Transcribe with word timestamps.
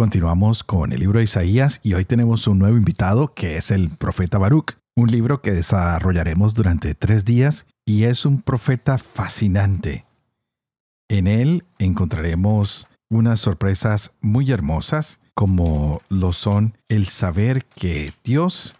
Continuamos 0.00 0.64
con 0.64 0.94
el 0.94 1.00
libro 1.00 1.18
de 1.18 1.24
Isaías 1.24 1.78
y 1.82 1.92
hoy 1.92 2.06
tenemos 2.06 2.46
un 2.46 2.58
nuevo 2.58 2.78
invitado 2.78 3.34
que 3.34 3.58
es 3.58 3.70
el 3.70 3.90
profeta 3.90 4.38
Baruch, 4.38 4.78
un 4.96 5.10
libro 5.10 5.42
que 5.42 5.52
desarrollaremos 5.52 6.54
durante 6.54 6.94
tres 6.94 7.26
días 7.26 7.66
y 7.84 8.04
es 8.04 8.24
un 8.24 8.40
profeta 8.40 8.96
fascinante. 8.96 10.06
En 11.10 11.26
él 11.26 11.64
encontraremos 11.78 12.88
unas 13.10 13.40
sorpresas 13.40 14.12
muy 14.22 14.50
hermosas 14.50 15.20
como 15.34 16.00
lo 16.08 16.32
son 16.32 16.78
el 16.88 17.06
saber 17.06 17.66
que 17.66 18.10
Dios 18.24 18.76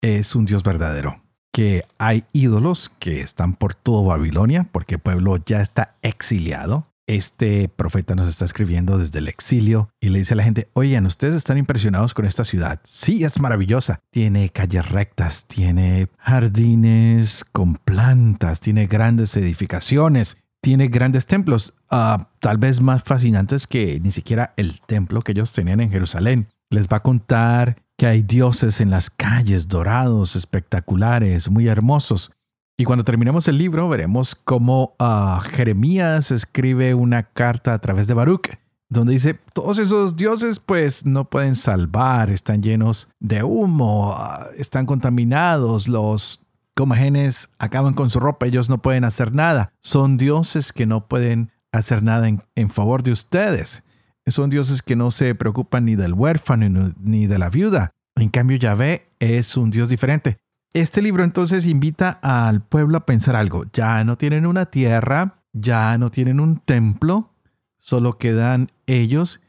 es 0.00 0.34
un 0.34 0.46
Dios 0.46 0.64
verdadero, 0.64 1.22
que 1.52 1.84
hay 1.96 2.24
ídolos 2.32 2.88
que 2.88 3.20
están 3.20 3.54
por 3.54 3.76
todo 3.76 4.06
Babilonia 4.06 4.66
porque 4.72 4.96
el 4.96 5.00
pueblo 5.00 5.36
ya 5.36 5.60
está 5.60 5.94
exiliado, 6.02 6.88
este 7.08 7.68
profeta 7.68 8.14
nos 8.14 8.28
está 8.28 8.44
escribiendo 8.44 8.98
desde 8.98 9.18
el 9.18 9.28
exilio 9.28 9.90
y 9.98 10.10
le 10.10 10.18
dice 10.18 10.34
a 10.34 10.36
la 10.36 10.44
gente, 10.44 10.68
oigan, 10.74 11.06
ustedes 11.06 11.34
están 11.34 11.56
impresionados 11.56 12.12
con 12.14 12.26
esta 12.26 12.44
ciudad. 12.44 12.80
Sí, 12.84 13.24
es 13.24 13.40
maravillosa. 13.40 14.00
Tiene 14.10 14.50
calles 14.50 14.88
rectas, 14.90 15.46
tiene 15.46 16.08
jardines 16.18 17.44
con 17.50 17.76
plantas, 17.76 18.60
tiene 18.60 18.86
grandes 18.86 19.36
edificaciones, 19.36 20.36
tiene 20.60 20.88
grandes 20.88 21.26
templos, 21.26 21.74
uh, 21.90 22.22
tal 22.40 22.58
vez 22.58 22.80
más 22.80 23.02
fascinantes 23.02 23.66
que 23.66 23.98
ni 24.00 24.10
siquiera 24.10 24.52
el 24.56 24.80
templo 24.82 25.22
que 25.22 25.32
ellos 25.32 25.52
tenían 25.52 25.80
en 25.80 25.90
Jerusalén. 25.90 26.48
Les 26.70 26.88
va 26.88 26.98
a 26.98 27.02
contar 27.02 27.82
que 27.96 28.06
hay 28.06 28.22
dioses 28.22 28.80
en 28.80 28.90
las 28.90 29.08
calles 29.08 29.66
dorados, 29.66 30.36
espectaculares, 30.36 31.50
muy 31.50 31.68
hermosos. 31.68 32.32
Y 32.80 32.84
cuando 32.84 33.04
terminemos 33.04 33.48
el 33.48 33.58
libro, 33.58 33.88
veremos 33.88 34.36
cómo 34.36 34.94
uh, 35.00 35.40
Jeremías 35.40 36.30
escribe 36.30 36.94
una 36.94 37.24
carta 37.24 37.74
a 37.74 37.80
través 37.80 38.06
de 38.06 38.14
Baruch, 38.14 38.50
donde 38.88 39.14
dice, 39.14 39.34
todos 39.52 39.80
esos 39.80 40.14
dioses 40.14 40.60
pues 40.60 41.04
no 41.04 41.28
pueden 41.28 41.56
salvar, 41.56 42.30
están 42.30 42.62
llenos 42.62 43.08
de 43.18 43.42
humo, 43.42 44.12
uh, 44.12 44.44
están 44.56 44.86
contaminados, 44.86 45.88
los 45.88 46.40
comagenes 46.76 47.50
acaban 47.58 47.94
con 47.94 48.10
su 48.10 48.20
ropa, 48.20 48.46
ellos 48.46 48.70
no 48.70 48.78
pueden 48.78 49.02
hacer 49.02 49.34
nada. 49.34 49.72
Son 49.82 50.16
dioses 50.16 50.72
que 50.72 50.86
no 50.86 51.08
pueden 51.08 51.50
hacer 51.72 52.04
nada 52.04 52.28
en, 52.28 52.44
en 52.54 52.70
favor 52.70 53.02
de 53.02 53.10
ustedes. 53.10 53.82
Son 54.28 54.50
dioses 54.50 54.82
que 54.82 54.94
no 54.94 55.10
se 55.10 55.34
preocupan 55.34 55.86
ni 55.86 55.96
del 55.96 56.14
huérfano 56.14 56.92
ni 57.00 57.26
de 57.26 57.38
la 57.40 57.50
viuda. 57.50 57.90
En 58.14 58.28
cambio, 58.28 58.56
Yahvé 58.56 59.08
es 59.18 59.56
un 59.56 59.72
Dios 59.72 59.88
diferente. 59.88 60.38
Este 60.74 61.00
libro 61.00 61.24
entonces 61.24 61.66
invita 61.66 62.18
al 62.22 62.62
pueblo 62.62 62.98
a 62.98 63.06
pensar 63.06 63.36
algo. 63.36 63.64
Ya 63.72 64.04
no 64.04 64.18
tienen 64.18 64.46
una 64.46 64.66
tierra, 64.66 65.40
ya 65.52 65.96
no 65.98 66.10
tienen 66.10 66.40
un 66.40 66.58
templo, 66.58 67.30
solo 67.78 68.18
quedan 68.18 68.70
ellos 68.86 69.40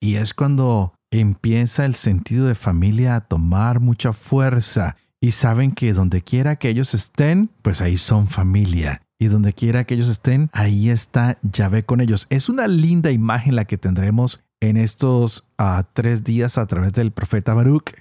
y 0.00 0.14
es 0.16 0.32
cuando 0.32 0.94
empieza 1.10 1.84
el 1.84 1.94
sentido 1.94 2.46
de 2.46 2.54
familia 2.54 3.16
a 3.16 3.20
tomar 3.22 3.80
mucha 3.80 4.12
fuerza 4.12 4.96
y 5.20 5.32
saben 5.32 5.72
que 5.72 5.92
donde 5.92 6.22
quiera 6.22 6.56
que 6.56 6.68
ellos 6.68 6.94
estén, 6.94 7.50
pues 7.62 7.80
ahí 7.80 7.96
son 7.96 8.28
familia. 8.28 9.02
Y 9.18 9.26
donde 9.26 9.52
quiera 9.52 9.84
que 9.84 9.94
ellos 9.94 10.08
estén, 10.08 10.48
ahí 10.52 10.90
está 10.90 11.38
Yahvé 11.42 11.84
con 11.84 12.00
ellos. 12.00 12.26
Es 12.30 12.48
una 12.48 12.68
linda 12.68 13.10
imagen 13.10 13.56
la 13.56 13.64
que 13.64 13.76
tendremos 13.76 14.40
en 14.60 14.76
estos 14.76 15.44
uh, 15.58 15.82
tres 15.92 16.22
días 16.22 16.56
a 16.56 16.66
través 16.66 16.92
del 16.92 17.10
profeta 17.10 17.52
Baruch 17.52 17.94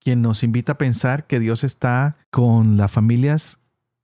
quien 0.00 0.22
nos 0.22 0.42
invita 0.42 0.72
a 0.72 0.78
pensar 0.78 1.26
que 1.26 1.40
Dios 1.40 1.64
está 1.64 2.16
con 2.30 2.76
las 2.76 2.90
familias 2.90 3.58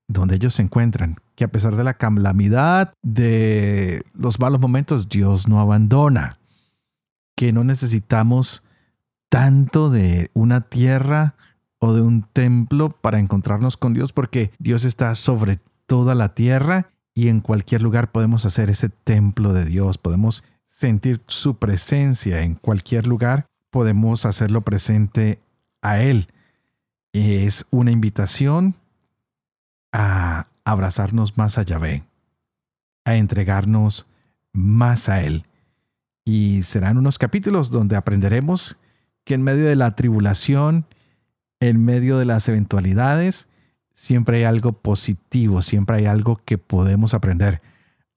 donde 0.08 0.36
ellos 0.36 0.54
se 0.54 0.62
encuentran, 0.62 1.16
que 1.34 1.44
a 1.44 1.48
pesar 1.48 1.76
de 1.76 1.84
la 1.84 1.94
calamidad, 1.94 2.92
de 3.02 4.02
los 4.14 4.38
malos 4.38 4.60
momentos, 4.60 5.08
Dios 5.08 5.48
no 5.48 5.60
abandona, 5.60 6.38
que 7.34 7.52
no 7.52 7.64
necesitamos 7.64 8.62
tanto 9.28 9.90
de 9.90 10.30
una 10.34 10.60
tierra 10.62 11.34
o 11.78 11.92
de 11.92 12.02
un 12.02 12.22
templo 12.22 12.90
para 12.90 13.18
encontrarnos 13.18 13.76
con 13.76 13.94
Dios, 13.94 14.12
porque 14.12 14.52
Dios 14.58 14.84
está 14.84 15.14
sobre 15.14 15.58
toda 15.86 16.14
la 16.14 16.34
tierra 16.34 16.90
y 17.14 17.28
en 17.28 17.40
cualquier 17.40 17.82
lugar 17.82 18.12
podemos 18.12 18.44
hacer 18.46 18.70
ese 18.70 18.88
templo 18.88 19.52
de 19.52 19.64
Dios, 19.64 19.98
podemos 19.98 20.44
sentir 20.66 21.22
su 21.26 21.58
presencia 21.58 22.42
en 22.42 22.54
cualquier 22.54 23.06
lugar, 23.06 23.46
podemos 23.70 24.24
hacerlo 24.24 24.62
presente 24.62 25.40
a 25.90 26.02
Él. 26.02 26.28
Es 27.12 27.66
una 27.70 27.90
invitación 27.90 28.74
a 29.92 30.48
abrazarnos 30.64 31.38
más 31.38 31.58
a 31.58 31.62
Yahvé, 31.62 32.04
a 33.04 33.16
entregarnos 33.16 34.06
más 34.52 35.08
a 35.08 35.22
Él. 35.22 35.46
Y 36.24 36.62
serán 36.64 36.98
unos 36.98 37.18
capítulos 37.18 37.70
donde 37.70 37.96
aprenderemos 37.96 38.76
que 39.24 39.34
en 39.34 39.42
medio 39.42 39.66
de 39.66 39.76
la 39.76 39.94
tribulación, 39.94 40.86
en 41.60 41.84
medio 41.84 42.18
de 42.18 42.24
las 42.24 42.48
eventualidades, 42.48 43.48
siempre 43.92 44.38
hay 44.38 44.44
algo 44.44 44.72
positivo, 44.72 45.62
siempre 45.62 45.96
hay 45.96 46.06
algo 46.06 46.40
que 46.44 46.58
podemos 46.58 47.14
aprender. 47.14 47.62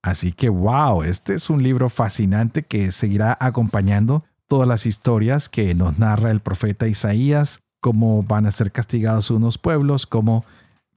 Así 0.02 0.32
que, 0.32 0.48
wow, 0.48 1.02
este 1.02 1.34
es 1.34 1.50
un 1.50 1.62
libro 1.62 1.88
fascinante 1.88 2.62
que 2.62 2.90
seguirá 2.90 3.36
acompañando 3.40 4.24
todas 4.50 4.66
las 4.66 4.84
historias 4.84 5.48
que 5.48 5.76
nos 5.76 6.00
narra 6.00 6.32
el 6.32 6.40
profeta 6.40 6.88
Isaías, 6.88 7.62
cómo 7.80 8.24
van 8.24 8.46
a 8.46 8.50
ser 8.50 8.72
castigados 8.72 9.30
unos 9.30 9.58
pueblos, 9.58 10.08
cómo 10.08 10.44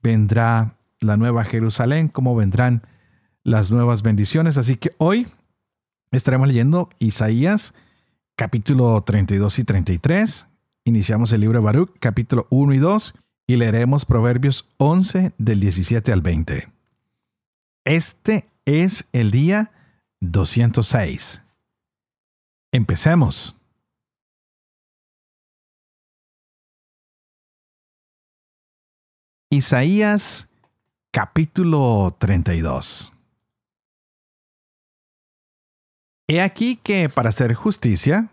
vendrá 0.01 0.73
la 0.99 1.17
nueva 1.17 1.43
Jerusalén, 1.43 2.07
cómo 2.07 2.35
vendrán 2.35 2.81
las 3.43 3.69
nuevas 3.69 4.01
bendiciones. 4.01 4.57
Así 4.57 4.75
que 4.77 4.95
hoy 4.97 5.27
estaremos 6.11 6.47
leyendo 6.47 6.89
Isaías 6.97 7.75
capítulo 8.35 8.99
32 9.03 9.59
y 9.59 9.63
33. 9.65 10.47
Iniciamos 10.85 11.31
el 11.31 11.41
libro 11.41 11.59
de 11.59 11.65
Baruch 11.65 11.91
capítulo 11.99 12.47
1 12.49 12.73
y 12.73 12.77
2 12.79 13.13
y 13.45 13.57
leeremos 13.57 14.05
Proverbios 14.05 14.67
11 14.77 15.33
del 15.37 15.59
17 15.59 16.11
al 16.11 16.21
20. 16.21 16.69
Este 17.85 18.49
es 18.65 19.05
el 19.11 19.29
día 19.29 19.69
206. 20.21 21.42
Empecemos. 22.73 23.55
Isaías 29.51 30.49
capítulo 31.11 32.17
32. 32.17 33.13
He 36.27 36.41
aquí 36.41 36.77
que 36.77 37.09
para 37.09 37.29
hacer 37.29 37.53
justicia 37.53 38.29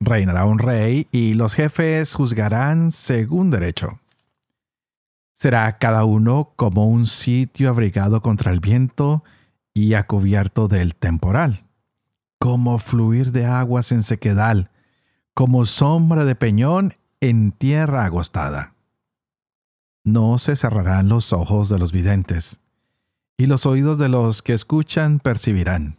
reinará 0.00 0.44
un 0.44 0.58
rey 0.58 1.06
y 1.12 1.34
los 1.34 1.54
jefes 1.54 2.14
juzgarán 2.14 2.90
según 2.90 3.52
derecho. 3.52 4.00
Será 5.34 5.78
cada 5.78 6.04
uno 6.04 6.52
como 6.56 6.86
un 6.86 7.06
sitio 7.06 7.68
abrigado 7.68 8.22
contra 8.22 8.50
el 8.50 8.58
viento 8.58 9.22
y 9.72 9.94
a 9.94 10.08
cubierto 10.08 10.66
del 10.66 10.96
temporal 10.96 11.63
como 12.44 12.76
fluir 12.76 13.32
de 13.32 13.46
aguas 13.46 13.90
en 13.90 14.02
sequedal, 14.02 14.68
como 15.32 15.64
sombra 15.64 16.26
de 16.26 16.34
peñón 16.34 16.92
en 17.22 17.52
tierra 17.52 18.04
agostada. 18.04 18.74
No 20.04 20.36
se 20.36 20.54
cerrarán 20.54 21.08
los 21.08 21.32
ojos 21.32 21.70
de 21.70 21.78
los 21.78 21.90
videntes, 21.90 22.60
y 23.38 23.46
los 23.46 23.64
oídos 23.64 23.96
de 23.96 24.10
los 24.10 24.42
que 24.42 24.52
escuchan 24.52 25.20
percibirán. 25.20 25.96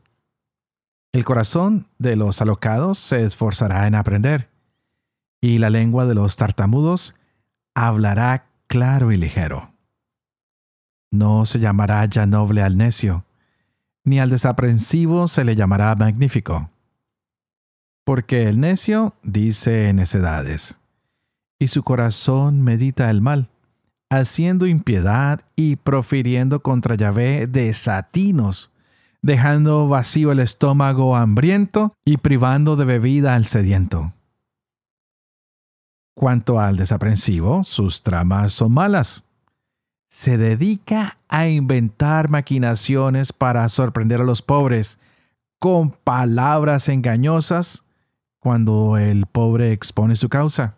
El 1.13 1.25
corazón 1.25 1.87
de 1.97 2.15
los 2.15 2.39
alocados 2.43 2.99
se 2.99 3.23
esforzará 3.23 3.87
en 3.87 3.95
aprender, 3.95 4.51
y 5.41 5.57
la 5.57 5.71
lengua 5.71 6.05
de 6.05 6.13
los 6.13 6.35
tartamudos 6.35 7.15
hablará 7.73 8.51
claro 8.67 9.11
y 9.11 9.17
ligero. 9.17 9.73
No 11.09 11.47
se 11.47 11.57
llamará 11.57 12.05
ya 12.05 12.27
noble 12.27 12.61
al 12.61 12.77
necio, 12.77 13.25
ni 14.05 14.19
al 14.19 14.29
desaprensivo 14.29 15.27
se 15.27 15.43
le 15.43 15.55
llamará 15.55 15.93
magnífico. 15.95 16.69
Porque 18.05 18.47
el 18.47 18.59
necio 18.59 19.15
dice 19.23 19.91
necedades, 19.93 20.77
y 21.59 21.67
su 21.67 21.83
corazón 21.83 22.61
medita 22.61 23.09
el 23.09 23.21
mal, 23.21 23.49
haciendo 24.09 24.67
impiedad 24.67 25.41
y 25.55 25.75
profiriendo 25.75 26.61
contra 26.61 26.95
Yahvé 26.95 27.47
desatinos, 27.47 28.71
dejando 29.21 29.87
vacío 29.87 30.31
el 30.31 30.39
estómago 30.39 31.15
hambriento 31.15 31.93
y 32.05 32.17
privando 32.17 32.75
de 32.75 32.85
bebida 32.85 33.33
al 33.33 33.45
sediento. 33.45 34.13
Cuanto 36.15 36.61
al 36.61 36.77
desaprensivo, 36.77 37.63
sus 37.65 38.01
tramas 38.01 38.53
son 38.53 38.71
malas. 38.71 39.24
Se 40.07 40.37
dedica 40.37 41.17
a 41.27 41.47
inventar 41.47 42.29
maquinaciones 42.29 43.33
para 43.33 43.67
sorprender 43.69 44.21
a 44.21 44.25
los 44.25 44.41
pobres 44.41 44.99
con 45.59 45.91
palabras 45.91 46.89
engañosas 46.89 47.83
cuando 48.39 48.97
el 48.97 49.25
pobre 49.25 49.71
expone 49.71 50.15
su 50.15 50.29
causa. 50.29 50.75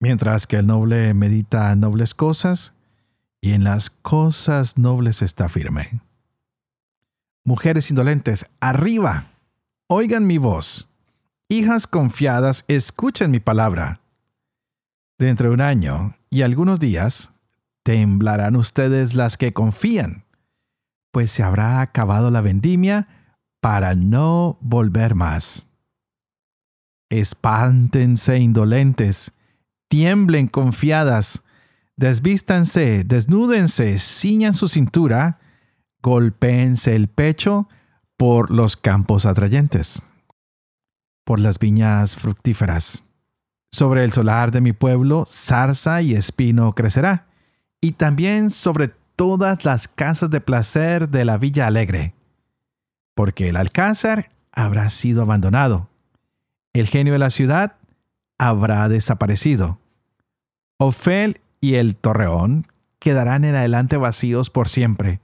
Mientras 0.00 0.46
que 0.46 0.56
el 0.56 0.66
noble 0.66 1.14
medita 1.14 1.74
nobles 1.76 2.14
cosas, 2.14 2.74
y 3.40 3.52
en 3.52 3.64
las 3.64 3.90
cosas 3.90 4.76
nobles 4.76 5.22
está 5.22 5.48
firme. 5.48 6.00
Mujeres 7.44 7.90
indolentes, 7.90 8.46
arriba, 8.60 9.30
oigan 9.86 10.26
mi 10.26 10.38
voz. 10.38 10.88
Hijas 11.48 11.86
confiadas, 11.86 12.64
escuchen 12.68 13.30
mi 13.30 13.40
palabra. 13.40 14.00
Dentro 15.18 15.48
de 15.48 15.54
un 15.54 15.60
año 15.60 16.14
y 16.28 16.42
algunos 16.42 16.80
días, 16.80 17.32
temblarán 17.90 18.54
ustedes 18.54 19.16
las 19.16 19.36
que 19.36 19.52
confían, 19.52 20.22
pues 21.10 21.32
se 21.32 21.42
habrá 21.42 21.80
acabado 21.80 22.30
la 22.30 22.40
vendimia 22.40 23.08
para 23.60 23.96
no 23.96 24.58
volver 24.60 25.16
más. 25.16 25.66
Espántense 27.10 28.38
indolentes, 28.38 29.32
tiemblen 29.88 30.46
confiadas, 30.46 31.42
desvístanse, 31.96 33.02
desnúdense, 33.02 33.98
ciñan 33.98 34.54
su 34.54 34.68
cintura, 34.68 35.40
golpéense 36.00 36.94
el 36.94 37.08
pecho 37.08 37.68
por 38.16 38.52
los 38.52 38.76
campos 38.76 39.26
atrayentes, 39.26 40.00
por 41.24 41.40
las 41.40 41.58
viñas 41.58 42.14
fructíferas. 42.14 43.02
Sobre 43.72 44.04
el 44.04 44.12
solar 44.12 44.52
de 44.52 44.60
mi 44.60 44.72
pueblo, 44.72 45.24
zarza 45.26 46.02
y 46.02 46.14
espino 46.14 46.72
crecerá, 46.76 47.29
y 47.80 47.92
también 47.92 48.50
sobre 48.50 48.88
todas 49.16 49.64
las 49.64 49.88
casas 49.88 50.30
de 50.30 50.40
placer 50.40 51.08
de 51.08 51.24
la 51.24 51.38
villa 51.38 51.66
alegre, 51.66 52.14
porque 53.14 53.48
el 53.48 53.56
alcázar 53.56 54.30
habrá 54.52 54.90
sido 54.90 55.22
abandonado, 55.22 55.88
el 56.72 56.88
genio 56.88 57.12
de 57.12 57.18
la 57.18 57.30
ciudad 57.30 57.76
habrá 58.38 58.88
desaparecido. 58.88 59.78
Ofel 60.78 61.40
y 61.60 61.74
el 61.74 61.96
torreón 61.96 62.66
quedarán 62.98 63.44
en 63.44 63.54
adelante 63.54 63.96
vacíos 63.96 64.50
por 64.50 64.68
siempre, 64.68 65.20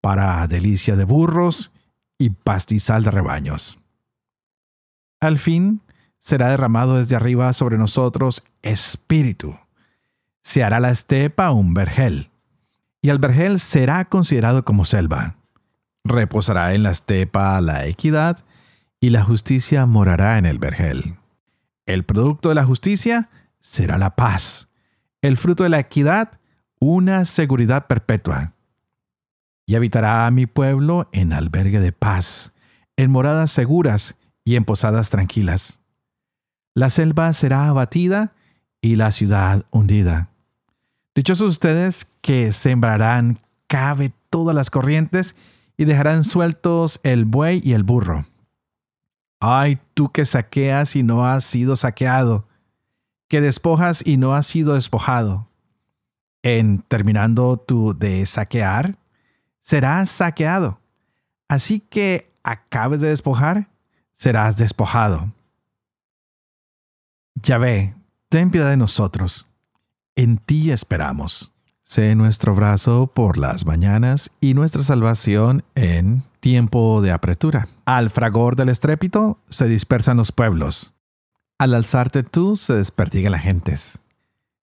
para 0.00 0.46
delicia 0.46 0.96
de 0.96 1.04
burros 1.04 1.72
y 2.18 2.30
pastizal 2.30 3.04
de 3.04 3.10
rebaños. 3.10 3.78
Al 5.20 5.38
fin 5.38 5.80
será 6.18 6.50
derramado 6.50 6.96
desde 6.96 7.16
arriba 7.16 7.52
sobre 7.52 7.78
nosotros 7.78 8.42
espíritu. 8.62 9.56
Se 10.44 10.62
hará 10.62 10.78
la 10.78 10.90
estepa 10.90 11.50
un 11.50 11.74
vergel, 11.74 12.30
y 13.02 13.08
el 13.08 13.18
vergel 13.18 13.58
será 13.58 14.04
considerado 14.04 14.64
como 14.64 14.84
selva. 14.84 15.36
Reposará 16.04 16.74
en 16.74 16.84
la 16.84 16.92
estepa 16.92 17.60
la 17.60 17.86
equidad, 17.86 18.44
y 19.00 19.10
la 19.10 19.24
justicia 19.24 19.84
morará 19.86 20.38
en 20.38 20.46
el 20.46 20.58
vergel. 20.58 21.16
El 21.86 22.04
producto 22.04 22.50
de 22.50 22.54
la 22.54 22.64
justicia 22.64 23.28
será 23.60 23.98
la 23.98 24.16
paz, 24.16 24.68
el 25.22 25.36
fruto 25.36 25.64
de 25.64 25.70
la 25.70 25.80
equidad, 25.80 26.38
una 26.78 27.24
seguridad 27.24 27.86
perpetua. 27.86 28.52
Y 29.66 29.74
habitará 29.74 30.30
mi 30.30 30.46
pueblo 30.46 31.08
en 31.12 31.32
albergue 31.32 31.80
de 31.80 31.92
paz, 31.92 32.52
en 32.96 33.10
moradas 33.10 33.50
seguras 33.50 34.16
y 34.44 34.56
en 34.56 34.64
posadas 34.64 35.10
tranquilas. 35.10 35.80
La 36.74 36.90
selva 36.90 37.32
será 37.32 37.68
abatida 37.68 38.34
y 38.82 38.96
la 38.96 39.10
ciudad 39.10 39.64
hundida. 39.70 40.28
Dichosos 41.14 41.52
ustedes 41.52 42.06
que 42.20 42.50
sembrarán 42.52 43.38
cabe 43.68 44.12
todas 44.30 44.54
las 44.54 44.70
corrientes 44.70 45.36
y 45.76 45.84
dejarán 45.84 46.24
sueltos 46.24 46.98
el 47.04 47.24
buey 47.24 47.60
y 47.62 47.72
el 47.72 47.84
burro. 47.84 48.26
Ay, 49.38 49.78
tú 49.94 50.10
que 50.10 50.24
saqueas 50.24 50.96
y 50.96 51.02
no 51.02 51.26
has 51.26 51.44
sido 51.44 51.76
saqueado, 51.76 52.48
que 53.28 53.40
despojas 53.40 54.02
y 54.04 54.16
no 54.16 54.34
has 54.34 54.46
sido 54.46 54.74
despojado. 54.74 55.48
En 56.42 56.82
terminando 56.82 57.56
tú 57.58 57.96
de 57.96 58.26
saquear, 58.26 58.96
serás 59.60 60.10
saqueado. 60.10 60.80
Así 61.48 61.80
que 61.80 62.32
acabes 62.42 63.00
de 63.00 63.08
despojar, 63.08 63.68
serás 64.12 64.56
despojado. 64.56 65.32
Yahvé, 67.36 67.94
ten 68.28 68.50
piedad 68.50 68.70
de 68.70 68.76
nosotros. 68.76 69.46
En 70.16 70.38
ti 70.38 70.70
esperamos. 70.70 71.52
Sé 71.82 72.14
nuestro 72.14 72.54
brazo 72.54 73.08
por 73.12 73.36
las 73.36 73.66
mañanas 73.66 74.30
y 74.40 74.54
nuestra 74.54 74.82
salvación 74.82 75.64
en 75.74 76.22
tiempo 76.40 77.02
de 77.02 77.10
apretura. 77.10 77.68
Al 77.84 78.10
fragor 78.10 78.56
del 78.56 78.68
estrépito 78.68 79.38
se 79.48 79.66
dispersan 79.66 80.16
los 80.16 80.32
pueblos. 80.32 80.94
Al 81.58 81.74
alzarte 81.74 82.22
tú 82.22 82.56
se 82.56 82.74
desperdigan 82.74 83.32
las 83.32 83.42
gentes. 83.42 84.00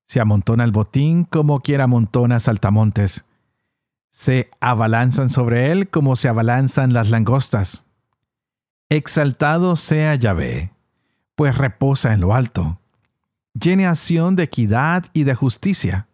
Se 0.08 0.20
amontona 0.20 0.64
el 0.64 0.72
botín 0.72 1.26
como 1.26 1.60
quiera 1.60 1.84
amontona 1.84 2.40
saltamontes. 2.40 3.26
Se 4.12 4.50
abalanzan 4.60 5.30
sobre 5.30 5.72
él 5.72 5.90
como 5.90 6.16
se 6.16 6.28
abalanzan 6.28 6.94
las 6.94 7.10
langostas. 7.10 7.86
Exaltado 8.90 9.76
sea 9.76 10.16
Yahvé, 10.16 10.72
pues 11.36 11.58
reposa 11.58 12.14
en 12.14 12.22
lo 12.22 12.34
alto. 12.34 12.81
Llene 13.54 13.86
acción 13.86 14.36
de 14.36 14.44
equidad 14.44 15.06
y 15.14 15.24
de 15.24 15.36
justicia. 15.36 16.08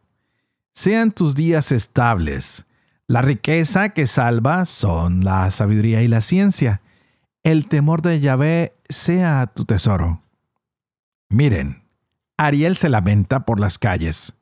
Sean 0.74 1.12
tus 1.12 1.36
días 1.36 1.72
estables, 1.72 2.68
la 3.10 3.22
riqueza 3.22 3.90
que 3.90 4.06
salva 4.06 4.66
son 4.66 5.24
la 5.24 5.50
sabiduría 5.50 6.02
y 6.02 6.10
la 6.10 6.20
ciencia. 6.20 6.82
El 7.42 7.68
temor 7.70 8.02
de 8.02 8.20
Yahvé 8.20 8.76
sea 8.90 9.48
tu 9.48 9.64
tesoro. 9.64 10.22
Miren, 11.30 11.84
Ariel 12.38 12.76
se 12.76 12.90
lamenta 12.90 13.46
por 13.46 13.62
las 13.62 13.80
calles. 13.80 14.34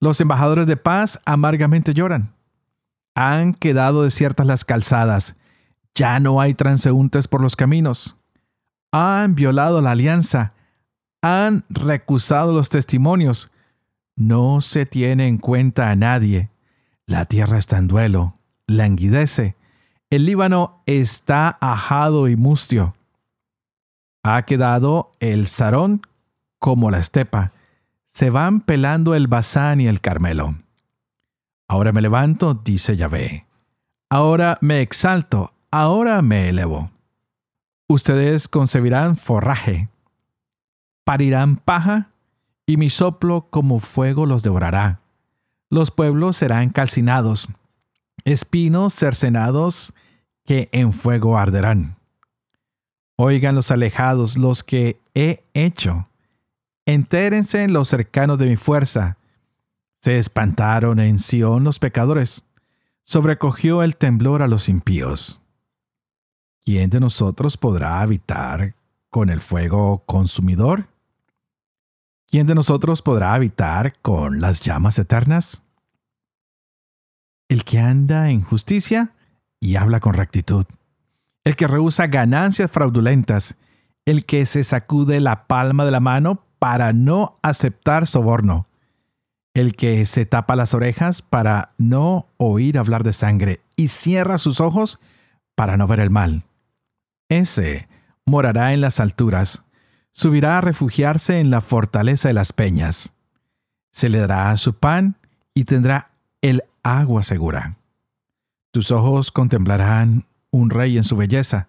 Los 0.00 0.20
embajadores 0.20 0.66
de 0.66 0.76
paz 0.76 1.18
amargamente 1.24 1.94
lloran. 1.94 2.34
Han 3.14 3.54
quedado 3.54 4.02
desiertas 4.02 4.46
las 4.46 4.66
calzadas. 4.66 5.34
Ya 5.94 6.20
no 6.20 6.42
hay 6.42 6.52
transeúntes 6.52 7.26
por 7.26 7.40
los 7.40 7.56
caminos. 7.56 8.18
Han 8.92 9.34
violado 9.34 9.80
la 9.80 9.92
alianza. 9.92 10.52
Han 11.24 11.64
recusado 11.70 12.52
los 12.52 12.68
testimonios. 12.68 13.50
No 14.14 14.60
se 14.60 14.84
tiene 14.84 15.26
en 15.26 15.38
cuenta 15.38 15.88
a 15.88 15.96
nadie. 15.96 16.50
La 17.06 17.24
tierra 17.24 17.56
está 17.56 17.78
en 17.78 17.88
duelo, 17.88 18.36
languidece. 18.66 19.56
El 20.10 20.26
Líbano 20.26 20.82
está 20.84 21.56
ajado 21.62 22.28
y 22.28 22.36
mustio. 22.36 22.94
Ha 24.22 24.42
quedado 24.42 25.12
el 25.18 25.46
Sarón 25.46 26.02
como 26.58 26.90
la 26.90 26.98
estepa. 26.98 27.52
Se 28.04 28.28
van 28.28 28.60
pelando 28.60 29.14
el 29.14 29.26
Bazán 29.26 29.80
y 29.80 29.86
el 29.86 30.02
Carmelo. 30.02 30.56
Ahora 31.68 31.92
me 31.92 32.02
levanto, 32.02 32.52
dice 32.52 32.98
Yahvé. 32.98 33.46
Ahora 34.10 34.58
me 34.60 34.82
exalto, 34.82 35.54
ahora 35.70 36.20
me 36.20 36.50
elevo. 36.50 36.90
Ustedes 37.88 38.46
concebirán 38.46 39.16
forraje, 39.16 39.88
parirán 41.04 41.56
paja, 41.56 42.10
y 42.66 42.76
mi 42.76 42.90
soplo 42.90 43.48
como 43.50 43.78
fuego 43.78 44.26
los 44.26 44.42
devorará 44.42 45.00
los 45.74 45.90
pueblos 45.90 46.36
serán 46.36 46.70
calcinados, 46.70 47.48
espinos 48.24 48.94
cercenados 48.94 49.92
que 50.44 50.68
en 50.70 50.92
fuego 50.92 51.36
arderán. 51.36 51.96
Oigan 53.16 53.56
los 53.56 53.72
alejados 53.72 54.36
los 54.36 54.62
que 54.62 55.00
he 55.14 55.44
hecho. 55.52 56.08
Entérense 56.86 57.64
en 57.64 57.72
los 57.72 57.88
cercanos 57.88 58.38
de 58.38 58.46
mi 58.46 58.56
fuerza. 58.56 59.18
Se 60.00 60.18
espantaron 60.18 61.00
en 61.00 61.18
Sión 61.18 61.64
los 61.64 61.80
pecadores. 61.80 62.44
Sobrecogió 63.04 63.82
el 63.82 63.96
temblor 63.96 64.42
a 64.42 64.48
los 64.48 64.68
impíos. 64.68 65.40
¿Quién 66.64 66.88
de 66.90 67.00
nosotros 67.00 67.56
podrá 67.56 68.00
habitar 68.00 68.74
con 69.10 69.28
el 69.28 69.40
fuego 69.40 70.04
consumidor? 70.06 70.86
¿Quién 72.28 72.46
de 72.46 72.54
nosotros 72.54 73.02
podrá 73.02 73.34
habitar 73.34 73.98
con 74.00 74.40
las 74.40 74.60
llamas 74.60 74.98
eternas? 74.98 75.64
el 77.48 77.64
que 77.64 77.78
anda 77.78 78.30
en 78.30 78.42
justicia 78.42 79.12
y 79.60 79.76
habla 79.76 80.00
con 80.00 80.14
rectitud, 80.14 80.64
el 81.44 81.56
que 81.56 81.66
rehúsa 81.66 82.06
ganancias 82.06 82.70
fraudulentas, 82.70 83.56
el 84.04 84.24
que 84.24 84.46
se 84.46 84.64
sacude 84.64 85.20
la 85.20 85.46
palma 85.46 85.84
de 85.84 85.90
la 85.90 86.00
mano 86.00 86.44
para 86.58 86.92
no 86.92 87.38
aceptar 87.42 88.06
soborno, 88.06 88.66
el 89.54 89.76
que 89.76 90.04
se 90.04 90.26
tapa 90.26 90.56
las 90.56 90.74
orejas 90.74 91.22
para 91.22 91.74
no 91.78 92.28
oír 92.38 92.78
hablar 92.78 93.04
de 93.04 93.12
sangre 93.12 93.60
y 93.76 93.88
cierra 93.88 94.38
sus 94.38 94.60
ojos 94.60 94.98
para 95.54 95.76
no 95.76 95.86
ver 95.86 96.00
el 96.00 96.10
mal. 96.10 96.42
Ese 97.28 97.88
morará 98.26 98.74
en 98.74 98.80
las 98.80 99.00
alturas, 99.00 99.64
subirá 100.14 100.58
a 100.58 100.60
refugiarse 100.60 101.40
en 101.40 101.50
la 101.50 101.60
fortaleza 101.60 102.28
de 102.28 102.34
las 102.34 102.52
peñas. 102.52 103.12
Se 103.90 104.08
le 104.08 104.18
dará 104.20 104.56
su 104.56 104.74
pan 104.74 105.16
y 105.52 105.64
tendrá 105.64 106.12
el 106.40 106.62
agua 106.82 107.22
segura. 107.22 107.76
Tus 108.72 108.90
ojos 108.92 109.30
contemplarán 109.30 110.24
un 110.50 110.70
rey 110.70 110.96
en 110.96 111.04
su 111.04 111.16
belleza, 111.16 111.68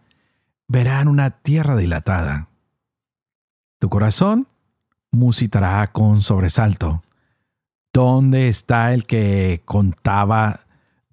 verán 0.67 1.07
una 1.07 1.31
tierra 1.31 1.75
dilatada. 1.75 2.47
Tu 3.79 3.89
corazón 3.89 4.47
musitará 5.11 5.91
con 5.91 6.21
sobresalto. 6.21 7.03
¿Dónde 7.93 8.47
está 8.47 8.93
el 8.93 9.05
que 9.05 9.61
contaba? 9.65 10.61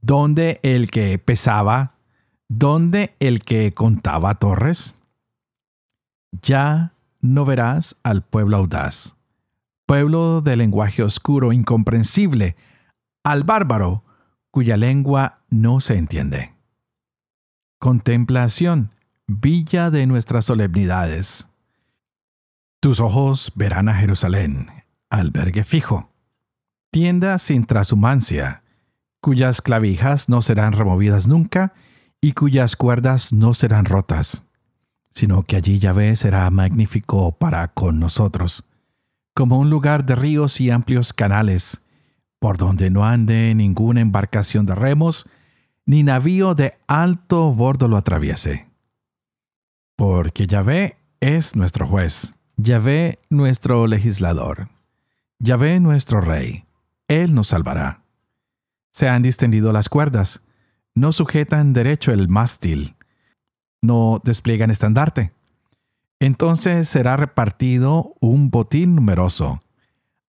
¿Dónde 0.00 0.60
el 0.62 0.90
que 0.90 1.18
pesaba? 1.18 1.94
¿Dónde 2.48 3.14
el 3.20 3.44
que 3.44 3.72
contaba 3.72 4.34
torres? 4.34 4.96
Ya 6.42 6.91
no 7.22 7.46
verás 7.46 7.96
al 8.02 8.22
pueblo 8.22 8.58
audaz, 8.58 9.16
pueblo 9.86 10.42
de 10.42 10.56
lenguaje 10.56 11.02
oscuro, 11.02 11.52
incomprensible, 11.52 12.56
al 13.24 13.44
bárbaro, 13.44 14.04
cuya 14.50 14.76
lengua 14.76 15.38
no 15.48 15.80
se 15.80 15.96
entiende. 15.96 16.52
Contemplación, 17.78 18.90
villa 19.26 19.90
de 19.90 20.06
nuestras 20.06 20.44
solemnidades. 20.44 21.48
Tus 22.80 23.00
ojos 23.00 23.52
verán 23.54 23.88
a 23.88 23.94
Jerusalén, 23.94 24.68
albergue 25.08 25.64
fijo, 25.64 26.10
tienda 26.90 27.38
sin 27.38 27.64
trashumancia, 27.64 28.62
cuyas 29.20 29.62
clavijas 29.62 30.28
no 30.28 30.42
serán 30.42 30.72
removidas 30.72 31.28
nunca 31.28 31.72
y 32.20 32.32
cuyas 32.32 32.76
cuerdas 32.76 33.32
no 33.32 33.54
serán 33.54 33.84
rotas, 33.84 34.44
sino 35.12 35.44
que 35.44 35.56
allí 35.56 35.78
Yahvé 35.78 36.16
será 36.16 36.50
magnífico 36.50 37.32
para 37.32 37.68
con 37.68 37.98
nosotros, 37.98 38.64
como 39.34 39.58
un 39.58 39.70
lugar 39.70 40.04
de 40.04 40.16
ríos 40.16 40.60
y 40.60 40.70
amplios 40.70 41.12
canales, 41.12 41.80
por 42.38 42.58
donde 42.58 42.90
no 42.90 43.04
ande 43.04 43.54
ninguna 43.54 44.00
embarcación 44.00 44.66
de 44.66 44.74
remos, 44.74 45.28
ni 45.86 46.02
navío 46.02 46.54
de 46.54 46.74
alto 46.86 47.52
bordo 47.52 47.88
lo 47.88 47.96
atraviese. 47.96 48.68
Porque 49.96 50.46
Yahvé 50.46 50.96
es 51.20 51.54
nuestro 51.54 51.86
juez 51.86 52.34
Yahvé 52.56 53.18
nuestro 53.30 53.86
legislador, 53.86 54.68
Yahvé 55.38 55.80
nuestro 55.80 56.20
rey, 56.20 56.64
Él 57.08 57.34
nos 57.34 57.48
salvará. 57.48 58.02
Se 58.92 59.08
han 59.08 59.22
distendido 59.22 59.72
las 59.72 59.88
cuerdas, 59.88 60.42
no 60.94 61.12
sujetan 61.12 61.72
derecho 61.72 62.12
el 62.12 62.28
mástil, 62.28 62.94
no 63.82 64.20
despliegan 64.24 64.70
estandarte. 64.70 65.32
Entonces 66.20 66.88
será 66.88 67.16
repartido 67.16 68.14
un 68.20 68.50
botín 68.50 68.94
numeroso. 68.94 69.60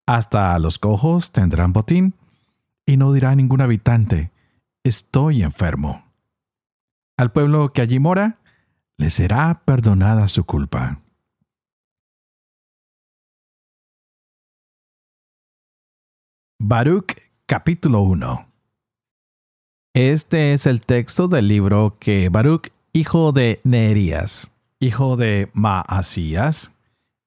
Hasta 0.06 0.58
los 0.60 0.80
cojos 0.80 1.32
tendrán 1.32 1.72
botín, 1.72 2.16
y 2.86 2.98
no 2.98 3.14
dirá 3.14 3.36
ningún 3.36 3.62
habitante, 3.62 4.32
estoy 4.84 5.44
enfermo. 5.44 6.04
Al 7.18 7.32
pueblo 7.32 7.72
que 7.72 7.82
allí 7.82 8.00
mora, 8.00 8.40
le 8.98 9.10
será 9.10 9.62
perdonada 9.66 10.28
su 10.28 10.44
culpa. 10.44 11.00
Baruch 16.60 17.18
capítulo 17.46 18.02
1 18.02 18.48
Este 19.94 20.54
es 20.54 20.66
el 20.66 20.82
texto 20.82 21.28
del 21.28 21.48
libro 21.48 21.98
que 22.00 22.30
Baruch, 22.30 22.70
hijo 22.94 23.32
de 23.32 23.60
Neerías, 23.64 24.52
hijo 24.80 25.18
de 25.18 25.50
Maasías, 25.54 26.72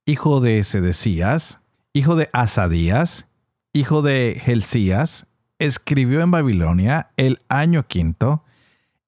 hijo 0.06 0.40
de 0.40 0.62
Sedecías, 0.62 1.58
hijo 1.92 2.14
de 2.14 2.30
Asadías, 2.32 3.26
hijo 3.72 4.00
de 4.00 4.40
Gelsías, 4.40 5.26
escribió 5.58 6.20
en 6.20 6.30
Babilonia 6.30 7.10
el 7.16 7.40
año 7.48 7.88
quinto, 7.88 8.44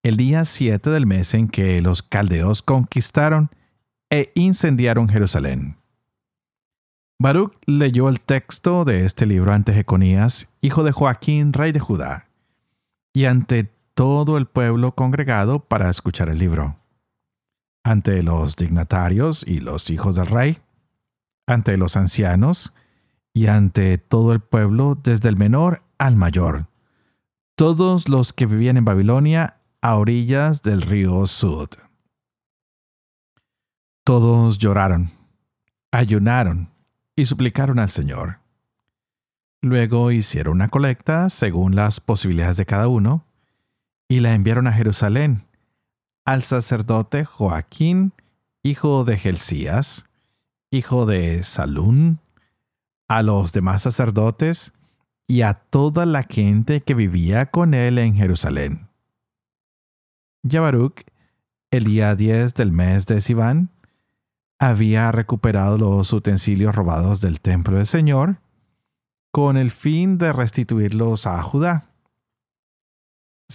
el 0.03 0.17
día 0.17 0.45
siete 0.45 0.91
del 0.91 1.07
mes 1.07 1.33
en 1.35 1.49
que 1.49 1.81
los 1.81 2.03
caldeos 2.03 2.63
conquistaron 2.63 3.51
e 4.11 4.33
incendiaron 4.35 5.09
Jerusalén. 5.09 5.77
Baruch 7.21 7.53
leyó 7.67 8.09
el 8.09 8.21
texto 8.21 8.85
de 8.85 9.05
este 9.05 9.27
libro 9.27 9.53
ante 9.53 9.73
Jeconías, 9.73 10.49
hijo 10.61 10.83
de 10.83 10.93
Joaquín, 10.93 11.53
rey 11.53 11.71
de 11.71 11.81
Judá, 11.81 12.29
y 13.13 13.27
ante 13.27 13.71
todo 13.99 14.39
el 14.39 14.47
pueblo 14.47 14.95
congregado 14.95 15.59
para 15.59 15.91
escuchar 15.91 16.29
el 16.29 16.39
libro, 16.39 16.77
ante 17.83 18.23
los 18.23 18.55
dignatarios 18.55 19.45
y 19.45 19.59
los 19.59 19.91
hijos 19.91 20.15
del 20.15 20.27
rey, 20.27 20.61
ante 21.49 21.77
los 21.77 21.97
ancianos 21.97 22.73
y 23.35 23.49
ante 23.49 23.99
todo 23.99 24.33
el 24.33 24.39
pueblo, 24.39 24.95
desde 24.95 25.29
el 25.29 25.35
menor 25.35 25.83
al 25.99 26.15
mayor, 26.15 26.69
todos 27.57 28.09
los 28.09 28.33
que 28.33 28.47
vivían 28.47 28.77
en 28.77 28.85
Babilonia 28.85 29.57
a 29.83 29.97
orillas 29.97 30.63
del 30.63 30.83
río 30.83 31.27
Sud. 31.27 31.71
Todos 34.05 34.59
lloraron, 34.59 35.11
ayunaron, 35.91 36.71
y 37.17 37.27
suplicaron 37.27 37.81
al 37.81 37.89
Señor. 37.89 38.39
Luego 39.61 40.13
hicieron 40.13 40.53
una 40.53 40.69
colecta 40.69 41.29
según 41.31 41.75
las 41.75 41.99
posibilidades 41.99 42.59
de 42.59 42.65
cada 42.65 42.87
uno 42.87 43.25
y 44.09 44.21
la 44.21 44.35
enviaron 44.35 44.67
a 44.67 44.73
Jerusalén 44.73 45.45
al 46.25 46.43
sacerdote 46.43 47.25
Joaquín, 47.25 48.13
hijo 48.63 49.05
de 49.05 49.17
Gelsías, 49.17 50.07
hijo 50.71 51.07
de 51.07 51.43
Salún, 51.43 52.21
a 53.09 53.23
los 53.23 53.53
demás 53.53 53.83
sacerdotes 53.83 54.75
y 55.27 55.43
a 55.43 55.55
toda 55.55 56.05
la 56.07 56.23
gente 56.23 56.83
que 56.83 56.95
vivía 56.95 57.47
con 57.47 57.73
él 57.73 57.99
en 57.99 58.15
Jerusalén. 58.15 58.89
Yabaruc, 60.43 61.03
el 61.71 61.85
día 61.85 62.15
10 62.15 62.55
del 62.55 62.73
mes 62.73 63.07
de 63.07 63.21
Sivan, 63.21 63.71
había 64.59 65.13
recuperado 65.13 65.79
los 65.79 66.13
utensilios 66.13 66.75
robados 66.75 67.21
del 67.21 67.41
templo 67.41 67.77
del 67.77 67.87
Señor 67.87 68.41
con 69.31 69.57
el 69.57 69.71
fin 69.71 70.19
de 70.19 70.33
restituirlos 70.33 71.27
a 71.27 71.41
Judá. 71.43 71.87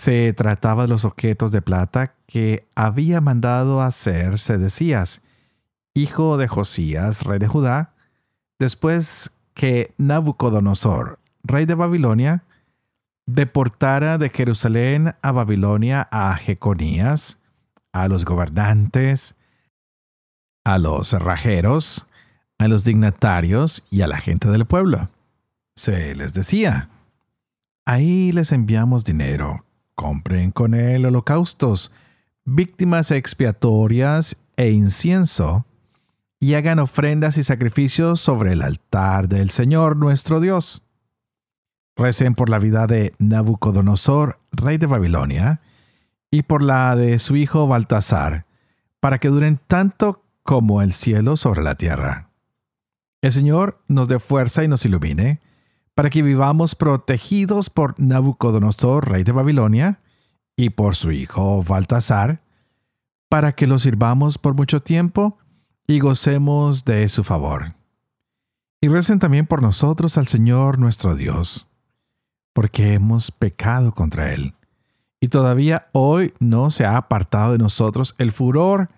Se 0.03 0.33
trataba 0.33 0.81
de 0.81 0.89
los 0.89 1.05
objetos 1.05 1.53
de 1.53 1.61
plata 1.61 2.13
que 2.27 2.67
había 2.75 3.21
mandado 3.21 3.79
hacer 3.79 4.37
Sedecías, 4.37 5.21
hijo 5.93 6.35
de 6.35 6.49
Josías, 6.49 7.23
rey 7.23 7.39
de 7.39 7.47
Judá, 7.47 7.93
después 8.59 9.31
que 9.53 9.93
Nabucodonosor, 9.97 11.19
rey 11.43 11.65
de 11.65 11.75
Babilonia, 11.75 12.43
deportara 13.27 14.17
de 14.17 14.27
Jerusalén 14.27 15.15
a 15.21 15.31
Babilonia 15.31 16.09
a 16.11 16.35
Jeconías, 16.35 17.39
a 17.93 18.09
los 18.09 18.25
gobernantes, 18.25 19.37
a 20.65 20.79
los 20.79 21.11
cerrajeros, 21.11 22.07
a 22.57 22.67
los 22.67 22.83
dignatarios 22.83 23.85
y 23.89 24.01
a 24.01 24.07
la 24.07 24.17
gente 24.17 24.49
del 24.49 24.65
pueblo. 24.65 25.07
Se 25.77 26.13
les 26.13 26.33
decía, 26.33 26.89
ahí 27.85 28.33
les 28.33 28.51
enviamos 28.51 29.05
dinero, 29.05 29.63
compren 29.95 30.51
con 30.51 30.73
él 30.73 31.05
holocaustos, 31.05 31.91
víctimas 32.45 33.11
expiatorias 33.11 34.37
e 34.57 34.71
incienso, 34.71 35.65
y 36.39 36.55
hagan 36.55 36.79
ofrendas 36.79 37.37
y 37.37 37.43
sacrificios 37.43 38.19
sobre 38.19 38.51
el 38.51 38.61
altar 38.61 39.29
del 39.29 39.49
Señor 39.49 39.95
nuestro 39.95 40.41
Dios. 40.41 40.81
Recen 41.95 42.33
por 42.33 42.49
la 42.49 42.59
vida 42.59 42.85
de 42.85 43.13
Nabucodonosor, 43.17 44.39
rey 44.51 44.77
de 44.77 44.87
Babilonia, 44.87 45.61
y 46.31 46.41
por 46.41 46.61
la 46.61 46.95
de 46.95 47.19
su 47.19 47.35
hijo 47.35 47.67
Baltasar, 47.67 48.45
para 48.99 49.19
que 49.19 49.29
duren 49.29 49.59
tanto 49.67 50.23
como 50.43 50.81
el 50.81 50.91
cielo 50.91 51.37
sobre 51.37 51.63
la 51.63 51.75
tierra. 51.75 52.29
El 53.21 53.31
Señor 53.31 53.79
nos 53.87 54.09
dé 54.09 54.19
fuerza 54.19 54.63
y 54.63 54.67
nos 54.67 54.83
ilumine, 54.85 55.39
para 55.95 56.09
que 56.09 56.21
vivamos 56.21 56.75
protegidos 56.75 57.69
por 57.69 57.99
Nabucodonosor, 57.99 59.09
rey 59.09 59.23
de 59.23 59.31
Babilonia, 59.31 59.99
y 60.55 60.71
por 60.71 60.95
su 60.95 61.11
hijo 61.11 61.63
Baltasar, 61.63 62.41
para 63.29 63.53
que 63.53 63.67
lo 63.67 63.79
sirvamos 63.79 64.37
por 64.37 64.53
mucho 64.53 64.79
tiempo 64.81 65.37
y 65.87 65.99
gocemos 65.99 66.85
de 66.85 67.07
su 67.07 67.23
favor. 67.23 67.75
Y 68.81 68.87
recen 68.87 69.19
también 69.19 69.47
por 69.47 69.61
nosotros 69.61 70.17
al 70.17 70.27
Señor 70.27 70.77
nuestro 70.77 71.15
Dios, 71.15 71.67
porque 72.53 72.93
hemos 72.93 73.31
pecado 73.31 73.93
contra 73.93 74.33
Él. 74.33 74.53
Y 75.19 75.29
todavía 75.29 75.87
hoy 75.93 76.33
no 76.39 76.69
se 76.69 76.85
ha 76.85 76.97
apartado 76.97 77.53
de 77.53 77.57
nosotros 77.57 78.13
el 78.17 78.31
furor 78.31 78.89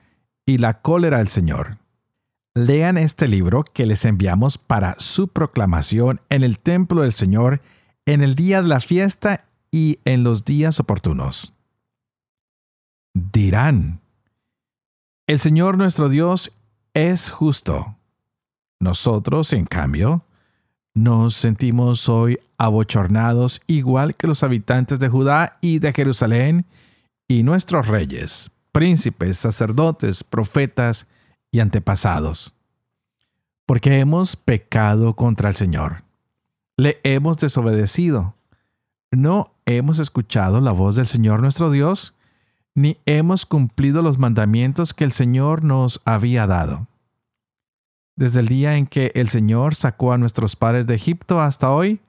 y 0.46 0.58
la 0.58 0.82
cólera 0.82 1.20
del 1.20 1.28
Señor. 1.28 1.78
Lean 2.58 2.98
este 2.98 3.28
libro 3.28 3.66
que 3.66 3.86
les 3.86 4.06
enviamos 4.06 4.58
para 4.58 4.96
su 4.98 5.28
proclamación 5.28 6.22
en 6.30 6.42
el 6.42 6.58
templo 6.58 7.02
del 7.02 7.12
Señor 7.12 7.62
en 8.06 8.22
el 8.22 8.34
día 8.36 8.62
de 8.62 8.70
la 8.70 8.80
fiesta 8.80 9.44
y 9.72 10.00
en 10.06 10.24
los 10.24 10.46
días 10.46 10.80
oportunos. 10.80 11.54
Dirán, 13.14 14.00
el 15.28 15.40
Señor 15.40 15.78
nuestro 15.78 16.08
Dios 16.08 16.54
es 16.94 17.30
justo, 17.30 17.98
Nosotros, 18.80 19.52
en 19.52 19.66
cambio, 19.66 20.24
nos 20.94 21.34
sentimos 21.34 22.08
hoy 22.08 22.40
abochornados 22.58 23.62
igual 23.68 24.16
que 24.16 24.28
los 24.28 24.44
habitantes 24.44 25.00
de 25.00 25.10
Judá 25.10 25.58
y 25.60 25.80
de 25.80 25.92
Jerusalén 25.92 26.66
y 27.28 27.44
nuestros 27.44 27.88
reyes, 27.88 28.50
príncipes, 28.72 29.38
sacerdotes, 29.40 30.24
profetas 30.24 31.08
y 31.56 31.62
antepasados. 31.62 32.54
Porque 33.66 34.00
hemos 34.00 34.36
pecado 34.36 35.16
contra 35.16 35.48
el 35.48 35.56
Señor. 35.56 36.04
Le 36.76 37.00
hemos 37.04 37.38
desobedecido. 37.38 38.36
No 39.10 39.54
hemos 39.66 40.00
escuchado 40.00 40.60
la 40.60 40.74
voz 40.74 40.98
del 40.98 41.08
Señor 41.08 41.42
nuestro 41.42 41.72
Dios, 41.72 42.14
ni 42.76 42.98
hemos 43.06 43.46
cumplido 43.46 44.02
los 44.02 44.18
mandamientos 44.18 44.94
que 44.94 45.06
el 45.06 45.14
Señor 45.14 45.64
nos 45.64 46.02
había 46.04 46.46
dado. 46.46 46.88
Desde 48.18 48.42
el 48.42 48.50
día 48.50 48.76
en 48.76 48.86
que 48.86 49.14
el 49.16 49.30
Señor 49.30 49.76
sacó 49.76 50.12
a 50.12 50.18
nuestros 50.18 50.58
padres 50.58 50.88
de 50.88 50.96
Egipto 50.96 51.40
hasta 51.40 51.72
hoy, 51.72 52.02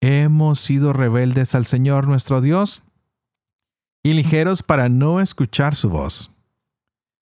hemos 0.00 0.60
sido 0.60 0.92
rebeldes 0.92 1.56
al 1.56 1.66
Señor 1.66 2.06
nuestro 2.06 2.40
Dios 2.40 2.84
y 4.04 4.12
ligeros 4.12 4.62
para 4.62 4.88
no 4.88 5.20
escuchar 5.20 5.74
su 5.74 5.90
voz. 5.90 6.30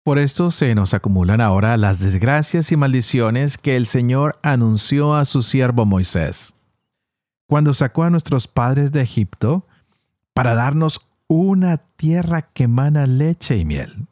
Por 0.05 0.19
esto 0.19 0.51
se 0.51 0.75
nos 0.75 0.93
acumulan 0.93 1.41
ahora 1.41 1.79
las 1.79 1.99
desgracias 1.99 2.71
y 2.71 2.77
maldiciones 2.77 3.57
que 3.57 3.75
el 3.75 3.87
Señor 3.87 4.39
anunció 4.43 5.15
a 5.15 5.25
su 5.25 5.41
siervo 5.41 5.87
Moisés, 5.87 6.55
cuando 7.47 7.73
sacó 7.73 8.03
a 8.03 8.11
nuestros 8.11 8.47
padres 8.47 8.93
de 8.93 9.01
Egipto 9.01 9.67
para 10.35 10.55
darnos 10.55 11.01
una 11.27 11.79
tierra 11.79 12.43
que 12.43 12.65
emana 12.65 13.07
leche 13.07 13.57
y 13.57 13.65
miel. 13.65 14.07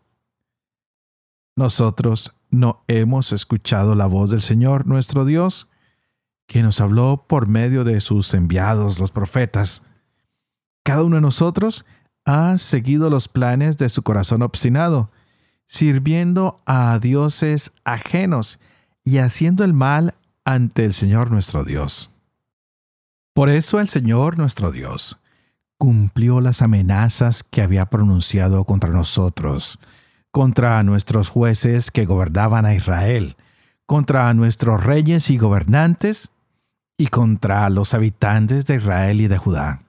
Nosotros 1.57 2.33
no 2.51 2.85
hemos 2.89 3.35
escuchado 3.35 3.95
la 3.95 4.07
voz 4.07 4.31
del 4.31 4.41
Señor 4.41 4.87
nuestro 4.87 5.27
Dios, 5.27 5.69
que 6.47 6.63
nos 6.63 6.81
habló 6.81 7.27
por 7.29 7.49
medio 7.49 7.85
de 7.85 8.01
sus 8.01 8.33
enviados, 8.33 8.99
los 8.99 9.13
profetas. 9.13 9.83
Cada 10.85 11.05
uno 11.05 11.17
de 11.17 11.23
nosotros 11.23 11.85
ha 12.25 12.57
seguido 12.57 13.11
los 13.11 13.29
planes 13.29 13.77
de 13.77 13.91
su 13.91 14.03
corazón 14.03 14.41
obstinado, 14.41 15.11
sirviendo 15.73 16.61
a 16.67 16.99
dioses 16.99 17.73
ajenos 17.85 18.61
y 19.05 19.19
haciendo 19.19 19.65
el 19.65 19.73
mal 19.73 20.13
ante 20.45 20.85
el 20.85 20.93
Señor 20.93 21.31
nuestro 21.31 21.65
Dios. 21.65 22.11
Por 23.33 23.49
eso 23.49 23.81
el 23.81 23.89
Señor 23.89 24.37
nuestro 24.37 24.71
Dios 24.71 25.17
cumplió 25.79 26.43
las 26.43 26.61
amenazas 26.61 27.43
que 27.43 27.63
había 27.63 27.87
pronunciado 27.87 28.65
contra 28.65 28.91
nosotros, 28.91 29.79
contra 30.31 30.83
nuestros 30.83 31.31
jueces 31.31 31.91
que 31.91 32.05
gobernaban 32.05 32.67
a 32.67 32.75
Israel, 32.75 33.37
contra 33.87 34.33
nuestros 34.35 34.85
reyes 34.85 35.31
y 35.31 35.39
gobernantes, 35.39 36.33
y 36.99 37.07
contra 37.07 37.71
los 37.71 37.95
habitantes 37.95 38.67
de 38.67 38.75
Israel 38.77 39.23
y 39.23 39.27
de 39.27 39.39
Judá. 39.39 39.81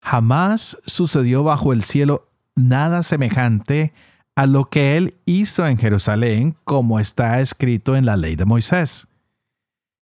Jamás 0.00 0.78
sucedió 0.86 1.44
bajo 1.44 1.74
el 1.74 1.82
cielo 1.82 2.26
nada 2.56 3.02
semejante 3.02 3.92
a 4.38 4.46
lo 4.46 4.66
que 4.66 4.96
él 4.96 5.16
hizo 5.24 5.66
en 5.66 5.78
Jerusalén, 5.78 6.54
como 6.62 7.00
está 7.00 7.40
escrito 7.40 7.96
en 7.96 8.06
la 8.06 8.16
ley 8.16 8.36
de 8.36 8.44
Moisés, 8.44 9.08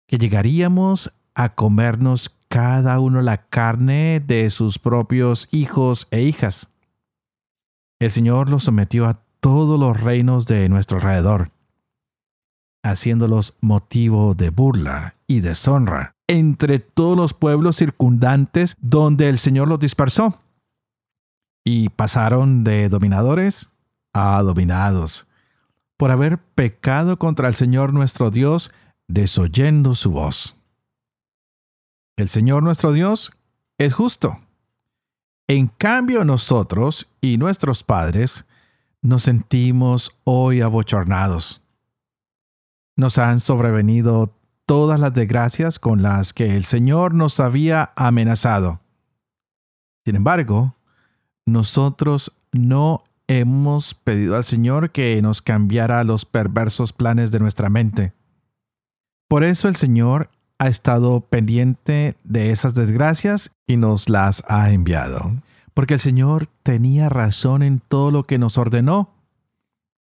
que 0.09 0.17
llegaríamos 0.17 1.13
a 1.35 1.55
comernos 1.55 2.35
cada 2.49 2.99
uno 2.99 3.21
la 3.21 3.37
carne 3.37 4.25
de 4.27 4.49
sus 4.49 4.79
propios 4.79 5.49
hijos 5.53 6.09
e 6.11 6.23
hijas, 6.23 6.71
el 8.01 8.11
Señor 8.11 8.49
los 8.49 8.65
sometió 8.65 9.05
a 9.05 9.21
todos 9.41 9.79
los 9.79 10.01
reinos 10.01 10.47
de 10.47 10.67
nuestro 10.71 10.97
alrededor, 10.97 11.51
haciéndolos 12.83 13.53
motivo 13.61 14.35
de 14.35 14.49
burla 14.49 15.17
y 15.27 15.41
deshonra 15.41 16.15
entre 16.27 16.79
todos 16.79 17.19
los 17.19 17.35
pueblos 17.35 17.77
circundantes 17.77 18.77
donde 18.81 19.29
el 19.29 19.39
Señor 19.39 19.69
los 19.69 19.79
dispersó. 19.79 20.39
Y 21.67 21.91
pasaron 21.91 22.65
de 22.65 22.89
dominadores 22.89 23.72
a 24.13 24.43
dominados, 24.43 25.27
por 25.97 26.11
haber 26.11 26.39
pecado 26.39 27.19
contra 27.19 27.49
el 27.49 27.55
Señor 27.55 27.93
nuestro 27.93 28.31
Dios, 28.31 28.73
desoyendo 29.09 29.95
su 29.95 30.11
voz. 30.11 30.57
El 32.17 32.29
Señor 32.29 32.63
nuestro 32.63 32.93
Dios 32.93 33.33
es 33.79 33.95
justo 33.95 34.39
en 35.49 35.67
cambio 35.67 36.25
nosotros 36.25 37.11
y 37.21 37.37
nuestros 37.37 37.85
padres 37.85 38.47
nos 39.03 39.25
sentimos 39.25 40.13
hoy 40.25 40.61
abochornados. 40.61 41.63
Nos 42.97 43.19
han 43.19 43.41
sobrevenido 43.41 44.31
todas 44.67 44.99
las 45.01 45.13
desgracias 45.13 45.79
con 45.79 46.01
las 46.03 46.33
que 46.33 46.57
el 46.57 46.65
Señor 46.65 47.13
nos 47.13 47.41
había 47.41 47.93
amenazado. 47.97 48.81
Sin 50.07 50.17
embargo, 50.17 50.77
nosotros 51.45 52.33
no 52.53 53.05
hemos 53.41 53.95
pedido 53.95 54.37
al 54.37 54.45
Señor 54.45 54.91
que 54.91 55.21
nos 55.23 55.43
cambiara 55.43 56.05
los 56.05 56.25
perversos 56.25 56.93
planes 56.93 57.31
de 57.31 57.41
nuestra 57.41 57.71
mente. 57.71 58.13
Por 59.29 59.45
eso 59.45 59.69
el 59.69 59.77
Señor 59.77 60.31
ha 60.59 60.69
estado 60.69 61.21
pendiente 61.21 62.17
de 62.25 62.51
esas 62.51 62.75
desgracias 62.75 63.51
y 63.67 63.77
nos 63.77 64.09
las 64.09 64.45
ha 64.49 64.71
enviado. 64.71 65.35
Porque 65.75 65.95
el 65.95 66.01
Señor 66.01 66.47
tenía 66.63 67.09
razón 67.09 67.63
en 67.63 67.81
todo 67.81 68.11
lo 68.11 68.25
que 68.25 68.39
nos 68.39 68.59
ordenó. 68.59 69.11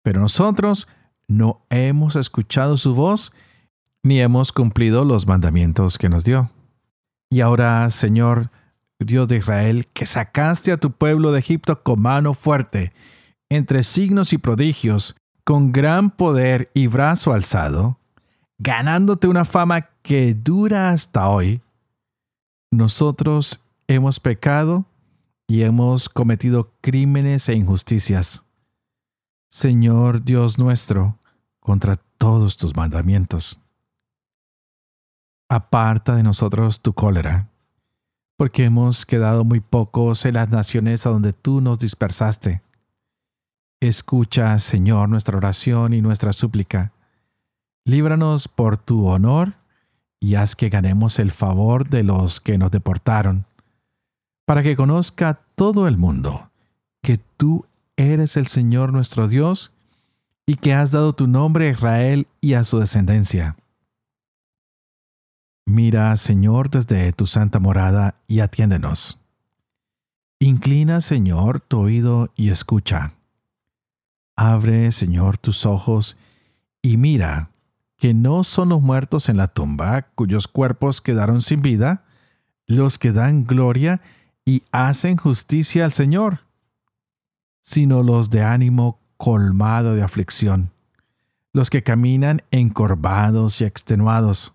Pero 0.03 0.21
nosotros 0.21 0.88
no 1.29 1.62
hemos 1.71 2.16
escuchado 2.16 2.77
su 2.77 2.95
voz 2.95 3.33
ni 4.03 4.21
hemos 4.21 4.53
cumplido 4.53 5.05
los 5.05 5.27
mandamientos 5.27 5.99
que 5.99 6.09
nos 6.09 6.25
dio. 6.25 6.51
Y 7.31 7.40
ahora, 7.40 7.88
Señor, 7.90 8.51
Dios 8.99 9.29
de 9.29 9.37
Israel, 9.37 9.87
que 9.93 10.07
sacaste 10.07 10.73
a 10.73 10.79
tu 10.79 10.90
pueblo 10.90 11.33
de 11.33 11.38
Egipto 11.38 11.83
con 11.83 12.03
mano 12.03 12.35
fuerte, 12.35 12.93
entre 13.50 13.82
signos 13.82 14.32
y 14.32 14.38
prodigios, 14.38 15.16
con 15.44 15.72
gran 15.72 16.10
poder 16.10 16.70
y 16.72 16.86
brazo 16.86 17.32
alzado, 17.32 17.98
ganándote 18.58 19.26
una 19.28 19.44
fama 19.44 19.88
que 20.02 20.34
dura 20.34 20.90
hasta 20.90 21.28
hoy, 21.28 21.60
nosotros 22.70 23.60
hemos 23.88 24.20
pecado 24.20 24.86
y 25.48 25.62
hemos 25.62 26.08
cometido 26.08 26.72
crímenes 26.80 27.48
e 27.48 27.54
injusticias. 27.54 28.44
Señor 29.50 30.22
Dios 30.22 30.58
nuestro, 30.58 31.18
contra 31.58 31.96
todos 32.18 32.56
tus 32.56 32.76
mandamientos. 32.76 33.58
Aparta 35.48 36.14
de 36.14 36.22
nosotros 36.22 36.80
tu 36.80 36.92
cólera, 36.92 37.48
porque 38.36 38.64
hemos 38.64 39.04
quedado 39.04 39.44
muy 39.44 39.58
pocos 39.58 40.24
en 40.24 40.34
las 40.34 40.50
naciones 40.50 41.04
a 41.04 41.10
donde 41.10 41.32
tú 41.32 41.60
nos 41.60 41.80
dispersaste. 41.80 42.62
Escucha, 43.81 44.59
Señor, 44.59 45.09
nuestra 45.09 45.37
oración 45.37 45.95
y 45.95 46.03
nuestra 46.03 46.33
súplica 46.33 46.93
líbranos 47.85 48.49
por 48.49 48.77
tu 48.79 49.07
honor 49.07 49.55
y 50.21 50.35
haz 50.35 50.55
que 50.55 50.69
ganemos 50.69 51.19
el 51.19 51.31
favor 51.31 51.88
de 51.88 52.03
los 52.03 52.40
que 52.40 52.59
nos 52.59 52.71
deportaron, 52.71 53.47
para 54.47 54.62
que 54.62 54.77
conozca 54.77 55.40
todo 55.55 55.88
el 55.88 55.97
mundo 55.97 56.51
que 57.03 57.19
tú 57.37 57.66
eres 57.97 58.37
el 58.37 58.47
Señor 58.47 58.93
nuestro 58.93 59.29
Dios 59.29 59.73
y 60.47 60.57
que 60.57 60.75
has 60.75 60.90
dado 60.90 61.14
tu 61.14 61.27
nombre 61.27 61.69
a 61.69 61.71
Israel 61.71 62.27
y 62.40 62.55
a 62.55 62.64
su 62.64 62.79
descendencia. 62.79 63.57
Mira, 65.66 66.16
Señor, 66.16 66.69
desde 66.71 67.12
tu 67.12 67.27
santa 67.27 67.61
morada 67.61 68.16
y 68.27 68.40
atiéndenos. 68.40 69.19
Inclina, 70.40 71.01
Señor, 71.01 71.61
tu 71.61 71.81
oído 71.81 72.31
y 72.35 72.51
escucha. 72.51 73.12
Abre, 74.42 74.90
Señor, 74.90 75.37
tus 75.37 75.66
ojos 75.66 76.16
y 76.81 76.96
mira 76.96 77.50
que 77.98 78.14
no 78.14 78.42
son 78.42 78.70
los 78.70 78.81
muertos 78.81 79.29
en 79.29 79.37
la 79.37 79.48
tumba, 79.48 80.07
cuyos 80.14 80.48
cuerpos 80.48 81.03
quedaron 81.03 81.42
sin 81.42 81.61
vida, 81.61 82.05
los 82.66 82.98
que 82.98 83.12
dan 83.12 83.44
gloria 83.44 84.00
y 84.46 84.62
hacen 84.72 85.18
justicia 85.18 85.85
al 85.85 85.92
Señor, 85.92 86.40
sino 87.61 88.03
los 88.03 88.31
de 88.31 88.42
ánimo 88.42 88.98
colmado 89.18 89.94
de 89.94 90.03
aflicción, 90.03 90.70
los 91.53 91.68
que 91.68 91.83
caminan 91.83 92.40
encorvados 92.50 93.61
y 93.61 93.66
extenuados, 93.66 94.55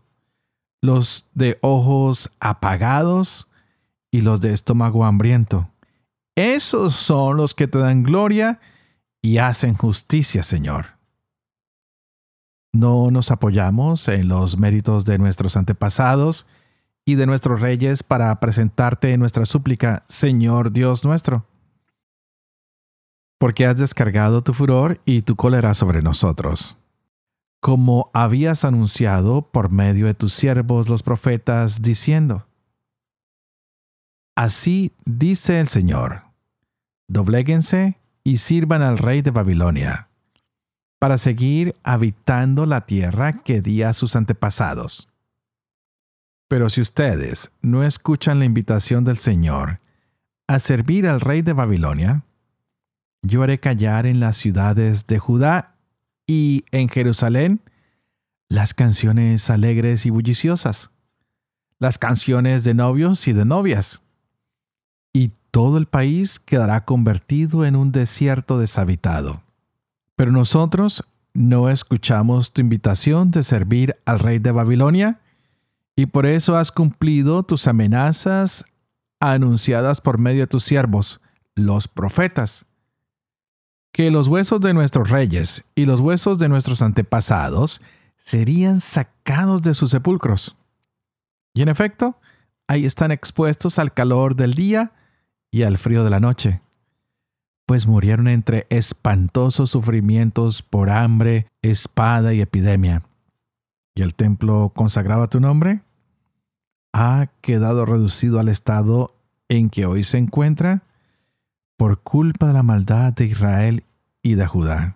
los 0.82 1.28
de 1.36 1.60
ojos 1.62 2.32
apagados 2.40 3.48
y 4.10 4.22
los 4.22 4.42
de 4.42 4.52
estómago 4.52 5.06
hambriento. 5.06 5.70
Esos 6.34 6.96
son 6.96 7.38
los 7.38 7.54
que 7.54 7.68
te 7.68 7.78
dan 7.78 8.02
gloria 8.02 8.60
y 8.60 8.75
hacen 9.40 9.76
justicia, 9.76 10.44
Señor. 10.44 10.86
No 12.74 13.10
nos 13.10 13.32
apoyamos 13.32 14.08
en 14.08 14.28
los 14.28 14.58
méritos 14.58 15.06
de 15.06 15.18
nuestros 15.18 15.58
antepasados 15.58 16.46
y 17.06 17.16
de 17.16 17.26
nuestros 17.26 17.62
reyes 17.62 18.04
para 18.04 18.40
presentarte 18.40 19.18
nuestra 19.18 19.46
súplica, 19.46 20.04
Señor 20.08 20.72
Dios 20.72 21.06
nuestro. 21.06 21.46
Porque 23.40 23.66
has 23.66 23.78
descargado 23.78 24.44
tu 24.44 24.54
furor 24.54 25.02
y 25.06 25.22
tu 25.22 25.36
cólera 25.36 25.74
sobre 25.74 26.02
nosotros. 26.02 26.78
como 27.66 28.12
habías 28.14 28.64
anunciado 28.64 29.50
por 29.52 29.72
medio 29.72 30.06
de 30.06 30.14
tus 30.14 30.34
siervos 30.34 30.88
los 30.88 31.02
profetas, 31.02 31.82
diciendo, 31.82 32.46
Así 34.36 34.94
dice 35.06 35.60
el 35.60 35.68
Señor, 35.68 36.26
dobléguense 37.08 37.98
y 38.26 38.38
sirvan 38.38 38.82
al 38.82 38.98
rey 38.98 39.22
de 39.22 39.30
Babilonia, 39.30 40.10
para 41.00 41.18
seguir 41.20 41.76
habitando 41.84 42.66
la 42.66 42.86
tierra 42.88 43.44
que 43.44 43.62
di 43.62 43.84
a 43.84 43.94
sus 43.94 44.16
antepasados. 44.16 45.08
Pero 46.48 46.70
si 46.70 46.82
ustedes 46.82 47.52
no 47.62 47.84
escuchan 47.84 48.40
la 48.40 48.46
invitación 48.46 49.06
del 49.06 49.18
Señor 49.18 49.80
a 50.48 50.58
servir 50.58 51.08
al 51.08 51.22
rey 51.22 51.44
de 51.44 51.54
Babilonia, 51.54 52.24
yo 53.22 53.44
haré 53.44 53.60
callar 53.60 54.08
en 54.08 54.20
las 54.20 54.38
ciudades 54.38 55.06
de 55.06 55.20
Judá 55.20 55.76
y 56.26 56.66
en 56.72 56.90
Jerusalén 56.90 57.62
las 58.50 58.74
canciones 58.74 59.52
alegres 59.52 60.08
y 60.08 60.10
bulliciosas, 60.10 60.90
las 61.78 62.00
canciones 62.00 62.64
de 62.64 62.74
novios 62.74 63.28
y 63.28 63.34
de 63.34 63.46
novias, 63.46 64.05
todo 65.56 65.78
el 65.78 65.86
país 65.86 66.38
quedará 66.38 66.84
convertido 66.84 67.64
en 67.64 67.78
un 67.78 67.94
desierto 67.94 68.60
deshabitado. 68.60 69.42
Pero 70.18 70.34
nosotros 70.34 71.06
no 71.34 71.70
escuchamos 71.70 72.52
tu 72.52 72.60
invitación 72.60 73.32
de 73.32 73.42
servir 73.42 73.96
al 74.04 74.20
rey 74.20 74.40
de 74.40 74.52
Babilonia, 74.52 75.22
y 75.96 76.08
por 76.08 76.26
eso 76.26 76.58
has 76.58 76.74
cumplido 76.74 77.44
tus 77.44 77.70
amenazas 77.70 78.66
anunciadas 79.22 80.02
por 80.02 80.18
medio 80.18 80.42
de 80.42 80.48
tus 80.48 80.66
siervos, 80.66 81.22
los 81.56 81.88
profetas. 81.88 82.66
Que 83.94 84.12
los 84.12 84.28
huesos 84.28 84.60
de 84.60 84.74
nuestros 84.74 85.10
reyes 85.10 85.64
y 85.74 85.86
los 85.86 86.02
huesos 86.02 86.38
de 86.38 86.50
nuestros 86.50 86.82
antepasados 86.82 87.80
serían 88.18 88.82
sacados 88.82 89.62
de 89.62 89.74
sus 89.74 89.92
sepulcros. 89.92 90.58
Y 91.54 91.62
en 91.62 91.70
efecto, 91.70 92.20
ahí 92.68 92.86
están 92.86 93.12
expuestos 93.12 93.80
al 93.80 93.94
calor 93.94 94.36
del 94.36 94.54
día 94.54 94.92
y 95.52 95.64
al 95.64 95.78
frío 95.78 96.04
de 96.04 96.10
la 96.10 96.20
noche, 96.20 96.62
pues 97.66 97.88
murieron 97.88 98.28
entre 98.28 98.68
espantosos 98.70 99.70
sufrimientos 99.72 100.62
por 100.62 100.90
hambre, 100.90 101.48
espada 101.62 102.34
y 102.34 102.42
epidemia. 102.42 103.04
¿Y 103.96 104.02
el 104.02 104.14
templo 104.14 104.72
consagrado 104.76 105.24
a 105.24 105.30
tu 105.30 105.40
nombre? 105.40 105.82
ha 106.98 107.28
quedado 107.42 107.86
reducido 107.86 108.40
al 108.40 108.48
estado 108.48 109.14
en 109.50 109.70
que 109.70 109.86
hoy 109.86 110.06
se 110.06 110.18
encuentra 110.18 110.84
por 111.76 112.00
culpa 112.00 112.48
de 112.48 112.54
la 112.54 112.64
maldad 112.64 113.12
de 113.12 113.26
Israel 113.26 113.84
y 114.24 114.36
de 114.36 114.48
Judá. 114.48 114.96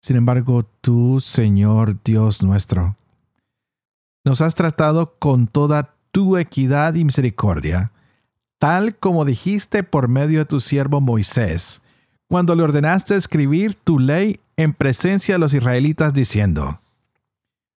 Sin 0.00 0.16
embargo, 0.16 0.64
tú, 0.80 1.20
Señor 1.20 2.02
Dios 2.02 2.42
nuestro, 2.42 2.96
nos 4.24 4.40
has 4.40 4.54
tratado 4.54 5.18
con 5.18 5.48
toda 5.48 5.94
tu 6.12 6.38
equidad 6.38 6.94
y 6.94 7.04
misericordia, 7.04 7.92
tal 8.58 8.96
como 8.96 9.24
dijiste 9.24 9.82
por 9.82 10.08
medio 10.08 10.40
de 10.40 10.44
tu 10.44 10.60
siervo 10.60 11.00
Moisés, 11.00 11.80
cuando 12.28 12.54
le 12.54 12.62
ordenaste 12.62 13.16
escribir 13.16 13.74
tu 13.74 13.98
ley 13.98 14.40
en 14.56 14.74
presencia 14.74 15.36
de 15.36 15.38
los 15.38 15.54
israelitas, 15.54 16.12
diciendo, 16.12 16.80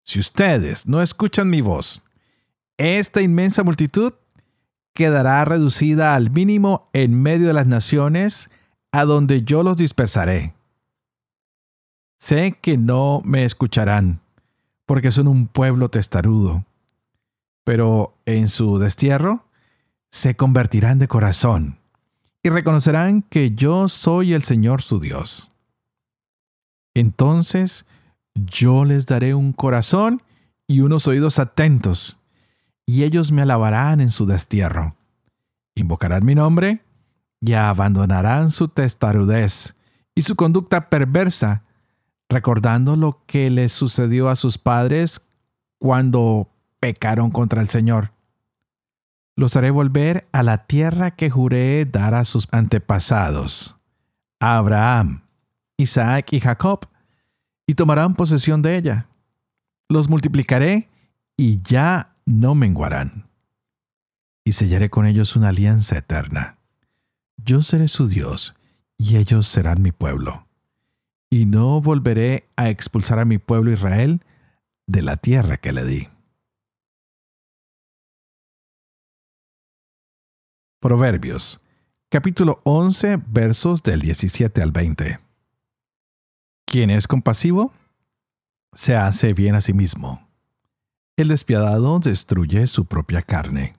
Si 0.02 0.18
ustedes 0.18 0.86
no 0.86 1.02
escuchan 1.02 1.48
mi 1.48 1.60
voz, 1.60 2.02
esta 2.78 3.20
inmensa 3.22 3.62
multitud 3.62 4.14
quedará 4.94 5.44
reducida 5.44 6.14
al 6.14 6.30
mínimo 6.30 6.88
en 6.92 7.20
medio 7.22 7.48
de 7.48 7.52
las 7.52 7.66
naciones 7.66 8.50
a 8.92 9.04
donde 9.04 9.42
yo 9.42 9.62
los 9.62 9.76
dispersaré. 9.76 10.54
Sé 12.18 12.58
que 12.60 12.76
no 12.76 13.22
me 13.24 13.44
escucharán, 13.44 14.20
porque 14.84 15.10
son 15.10 15.28
un 15.28 15.46
pueblo 15.46 15.90
testarudo, 15.90 16.64
pero 17.64 18.14
en 18.26 18.48
su 18.48 18.78
destierro 18.78 19.44
se 20.10 20.36
convertirán 20.36 20.98
de 20.98 21.08
corazón 21.08 21.78
y 22.42 22.48
reconocerán 22.48 23.22
que 23.22 23.52
yo 23.52 23.88
soy 23.88 24.34
el 24.34 24.42
Señor 24.42 24.82
su 24.82 24.98
Dios. 24.98 25.52
Entonces 26.94 27.86
yo 28.34 28.84
les 28.84 29.06
daré 29.06 29.34
un 29.34 29.52
corazón 29.52 30.22
y 30.66 30.80
unos 30.80 31.06
oídos 31.06 31.38
atentos 31.38 32.18
y 32.86 33.04
ellos 33.04 33.30
me 33.30 33.42
alabarán 33.42 34.00
en 34.00 34.10
su 34.10 34.26
destierro. 34.26 34.96
Invocarán 35.74 36.24
mi 36.24 36.34
nombre 36.34 36.82
y 37.40 37.52
abandonarán 37.52 38.50
su 38.50 38.68
testarudez 38.68 39.76
y 40.14 40.22
su 40.22 40.34
conducta 40.34 40.90
perversa, 40.90 41.62
recordando 42.28 42.96
lo 42.96 43.22
que 43.26 43.50
les 43.50 43.72
sucedió 43.72 44.28
a 44.28 44.36
sus 44.36 44.58
padres 44.58 45.20
cuando 45.78 46.48
pecaron 46.80 47.30
contra 47.30 47.60
el 47.60 47.68
Señor. 47.68 48.12
Los 49.36 49.56
haré 49.56 49.70
volver 49.70 50.28
a 50.32 50.42
la 50.42 50.66
tierra 50.66 51.12
que 51.12 51.30
juré 51.30 51.84
dar 51.86 52.14
a 52.14 52.24
sus 52.24 52.48
antepasados, 52.50 53.76
a 54.38 54.56
Abraham, 54.58 55.22
Isaac 55.76 56.32
y 56.32 56.40
Jacob, 56.40 56.86
y 57.66 57.74
tomarán 57.74 58.14
posesión 58.14 58.62
de 58.62 58.76
ella. 58.76 59.06
Los 59.88 60.08
multiplicaré 60.08 60.88
y 61.36 61.62
ya 61.62 62.14
no 62.26 62.54
menguarán. 62.54 63.28
Y 64.44 64.52
sellaré 64.52 64.90
con 64.90 65.06
ellos 65.06 65.36
una 65.36 65.48
alianza 65.48 65.98
eterna. 65.98 66.58
Yo 67.36 67.62
seré 67.62 67.88
su 67.88 68.08
Dios, 68.08 68.54
y 68.98 69.16
ellos 69.16 69.46
serán 69.46 69.80
mi 69.80 69.92
pueblo. 69.92 70.46
Y 71.30 71.46
no 71.46 71.80
volveré 71.80 72.48
a 72.56 72.68
expulsar 72.68 73.18
a 73.18 73.24
mi 73.24 73.38
pueblo 73.38 73.72
Israel 73.72 74.22
de 74.86 75.02
la 75.02 75.16
tierra 75.16 75.56
que 75.56 75.72
le 75.72 75.84
di. 75.84 76.08
Proverbios, 80.80 81.60
capítulo 82.08 82.60
11, 82.64 83.18
versos 83.26 83.82
del 83.82 84.00
17 84.00 84.62
al 84.62 84.72
20. 84.72 85.20
Quien 86.66 86.90
es 86.90 87.06
compasivo, 87.06 87.72
se 88.72 88.96
hace 88.96 89.32
bien 89.34 89.54
a 89.54 89.60
sí 89.60 89.72
mismo 89.72 90.30
el 91.20 91.28
despiadado 91.28 91.98
destruye 92.00 92.66
su 92.66 92.86
propia 92.86 93.22
carne. 93.22 93.74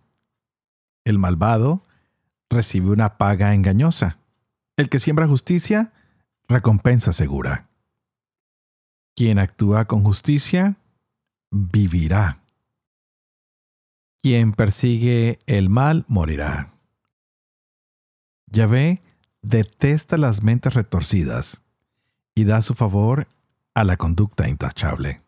El 1.05 1.17
malvado 1.17 1.83
recibe 2.49 2.91
una 2.91 3.17
paga 3.17 3.53
engañosa. 3.55 4.19
El 4.77 4.89
que 4.89 4.99
siembra 4.99 5.27
justicia, 5.27 5.91
recompensa 6.47 7.13
segura. 7.13 7.67
Quien 9.15 9.39
actúa 9.39 9.85
con 9.85 10.03
justicia, 10.03 10.77
vivirá. 11.49 12.43
Quien 14.21 14.53
persigue 14.53 15.39
el 15.47 15.69
mal, 15.69 16.05
morirá. 16.07 16.73
Yahvé 18.51 19.01
detesta 19.41 20.17
las 20.17 20.43
mentes 20.43 20.73
retorcidas 20.73 21.61
y 22.35 22.43
da 22.43 22.61
su 22.61 22.75
favor 22.75 23.27
a 23.73 23.83
la 23.83 23.97
conducta 23.97 24.47
intachable. 24.49 25.21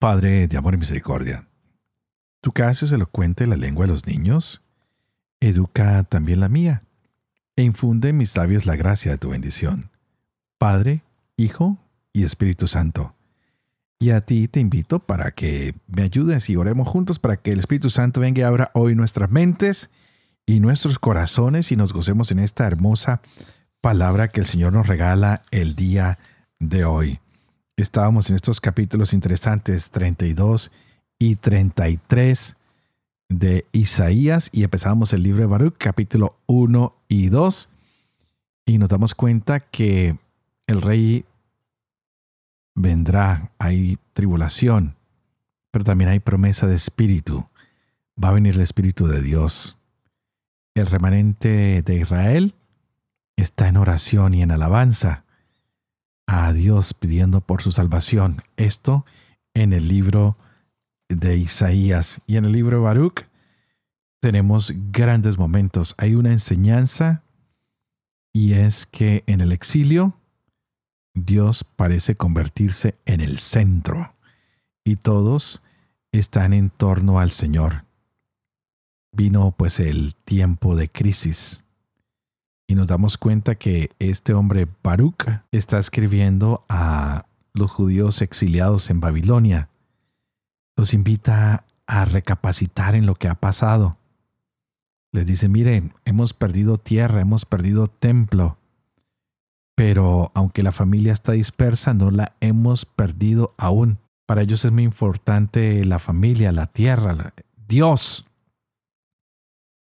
Padre 0.00 0.48
de 0.48 0.56
amor 0.56 0.74
y 0.74 0.78
misericordia, 0.78 1.46
tú 2.40 2.50
que 2.50 2.64
haces 2.64 2.90
elocuente 2.90 3.46
la 3.46 3.56
lengua 3.56 3.86
de 3.86 3.92
los 3.92 4.06
niños, 4.06 4.62
educa 5.40 6.02
también 6.02 6.40
la 6.40 6.48
mía, 6.48 6.82
e 7.54 7.62
infunde 7.62 8.08
en 8.08 8.16
mis 8.16 8.36
labios 8.36 8.66
la 8.66 8.74
gracia 8.74 9.12
de 9.12 9.18
tu 9.18 9.30
bendición. 9.30 9.90
Padre, 10.58 11.04
Hijo 11.36 11.78
y 12.12 12.24
Espíritu 12.24 12.66
Santo. 12.66 13.14
Y 14.02 14.10
a 14.10 14.20
ti 14.20 14.48
te 14.48 14.58
invito 14.58 14.98
para 14.98 15.30
que 15.30 15.76
me 15.86 16.02
ayudes 16.02 16.50
y 16.50 16.56
oremos 16.56 16.88
juntos 16.88 17.20
para 17.20 17.36
que 17.36 17.52
el 17.52 17.60
Espíritu 17.60 17.88
Santo 17.88 18.20
venga 18.20 18.40
y 18.40 18.42
abra 18.42 18.72
hoy 18.74 18.96
nuestras 18.96 19.30
mentes 19.30 19.90
y 20.44 20.58
nuestros 20.58 20.98
corazones 20.98 21.70
y 21.70 21.76
nos 21.76 21.92
gocemos 21.92 22.32
en 22.32 22.40
esta 22.40 22.66
hermosa 22.66 23.22
palabra 23.80 24.26
que 24.26 24.40
el 24.40 24.46
Señor 24.46 24.72
nos 24.72 24.88
regala 24.88 25.42
el 25.52 25.76
día 25.76 26.18
de 26.58 26.84
hoy. 26.84 27.20
Estábamos 27.76 28.28
en 28.28 28.34
estos 28.34 28.60
capítulos 28.60 29.12
interesantes 29.12 29.90
32 29.90 30.72
y 31.20 31.36
33 31.36 32.56
de 33.28 33.66
Isaías 33.70 34.50
y 34.50 34.64
empezamos 34.64 35.12
el 35.12 35.22
libro 35.22 35.42
de 35.42 35.46
Baruch, 35.46 35.76
capítulo 35.78 36.34
1 36.46 36.92
y 37.06 37.28
2, 37.28 37.68
y 38.66 38.78
nos 38.78 38.88
damos 38.88 39.14
cuenta 39.14 39.60
que 39.60 40.16
el 40.66 40.82
rey 40.82 41.24
vendrá, 42.74 43.50
hay 43.58 43.98
tribulación, 44.12 44.96
pero 45.70 45.84
también 45.84 46.10
hay 46.10 46.20
promesa 46.20 46.66
de 46.66 46.74
espíritu. 46.74 47.46
Va 48.22 48.28
a 48.28 48.32
venir 48.32 48.54
el 48.54 48.60
espíritu 48.60 49.06
de 49.06 49.22
Dios. 49.22 49.78
El 50.74 50.86
remanente 50.86 51.82
de 51.82 51.94
Israel 51.96 52.54
está 53.36 53.68
en 53.68 53.76
oración 53.76 54.34
y 54.34 54.42
en 54.42 54.50
alabanza 54.50 55.24
a 56.26 56.52
Dios 56.52 56.94
pidiendo 56.94 57.40
por 57.40 57.62
su 57.62 57.72
salvación. 57.72 58.42
Esto 58.56 59.04
en 59.54 59.72
el 59.72 59.88
libro 59.88 60.36
de 61.08 61.36
Isaías 61.36 62.20
y 62.26 62.36
en 62.36 62.46
el 62.46 62.52
libro 62.52 62.78
de 62.78 62.82
Baruch 62.84 63.26
tenemos 64.20 64.72
grandes 64.92 65.36
momentos. 65.36 65.94
Hay 65.98 66.14
una 66.14 66.32
enseñanza 66.32 67.22
Y 68.34 68.54
es 68.54 68.86
que 68.86 69.24
en 69.26 69.42
el 69.42 69.52
exilio, 69.52 70.14
Dios 71.14 71.64
parece 71.64 72.14
convertirse 72.14 72.96
en 73.04 73.20
el 73.20 73.38
centro 73.38 74.14
y 74.84 74.96
todos 74.96 75.62
están 76.12 76.52
en 76.52 76.70
torno 76.70 77.18
al 77.20 77.30
Señor. 77.30 77.84
Vino 79.14 79.52
pues 79.52 79.78
el 79.78 80.14
tiempo 80.14 80.74
de 80.74 80.88
crisis 80.88 81.62
y 82.66 82.74
nos 82.74 82.88
damos 82.88 83.18
cuenta 83.18 83.56
que 83.56 83.90
este 83.98 84.32
hombre 84.32 84.66
Baruch 84.82 85.26
está 85.50 85.78
escribiendo 85.78 86.64
a 86.68 87.26
los 87.52 87.70
judíos 87.70 88.22
exiliados 88.22 88.88
en 88.88 89.00
Babilonia. 89.00 89.68
Los 90.76 90.94
invita 90.94 91.66
a 91.86 92.04
recapacitar 92.06 92.94
en 92.94 93.04
lo 93.04 93.14
que 93.14 93.28
ha 93.28 93.34
pasado. 93.34 93.98
Les 95.12 95.26
dice, 95.26 95.50
miren, 95.50 95.92
hemos 96.06 96.32
perdido 96.32 96.78
tierra, 96.78 97.20
hemos 97.20 97.44
perdido 97.44 97.88
templo, 97.88 98.56
pero 99.74 100.30
aunque 100.34 100.62
la 100.62 100.72
familia 100.72 101.12
está 101.12 101.32
dispersa, 101.32 101.94
no 101.94 102.10
la 102.10 102.34
hemos 102.40 102.84
perdido 102.84 103.54
aún. 103.56 103.98
Para 104.26 104.42
ellos 104.42 104.64
es 104.64 104.72
muy 104.72 104.84
importante 104.84 105.84
la 105.84 105.98
familia, 105.98 106.52
la 106.52 106.66
tierra, 106.66 107.34
Dios. 107.68 108.26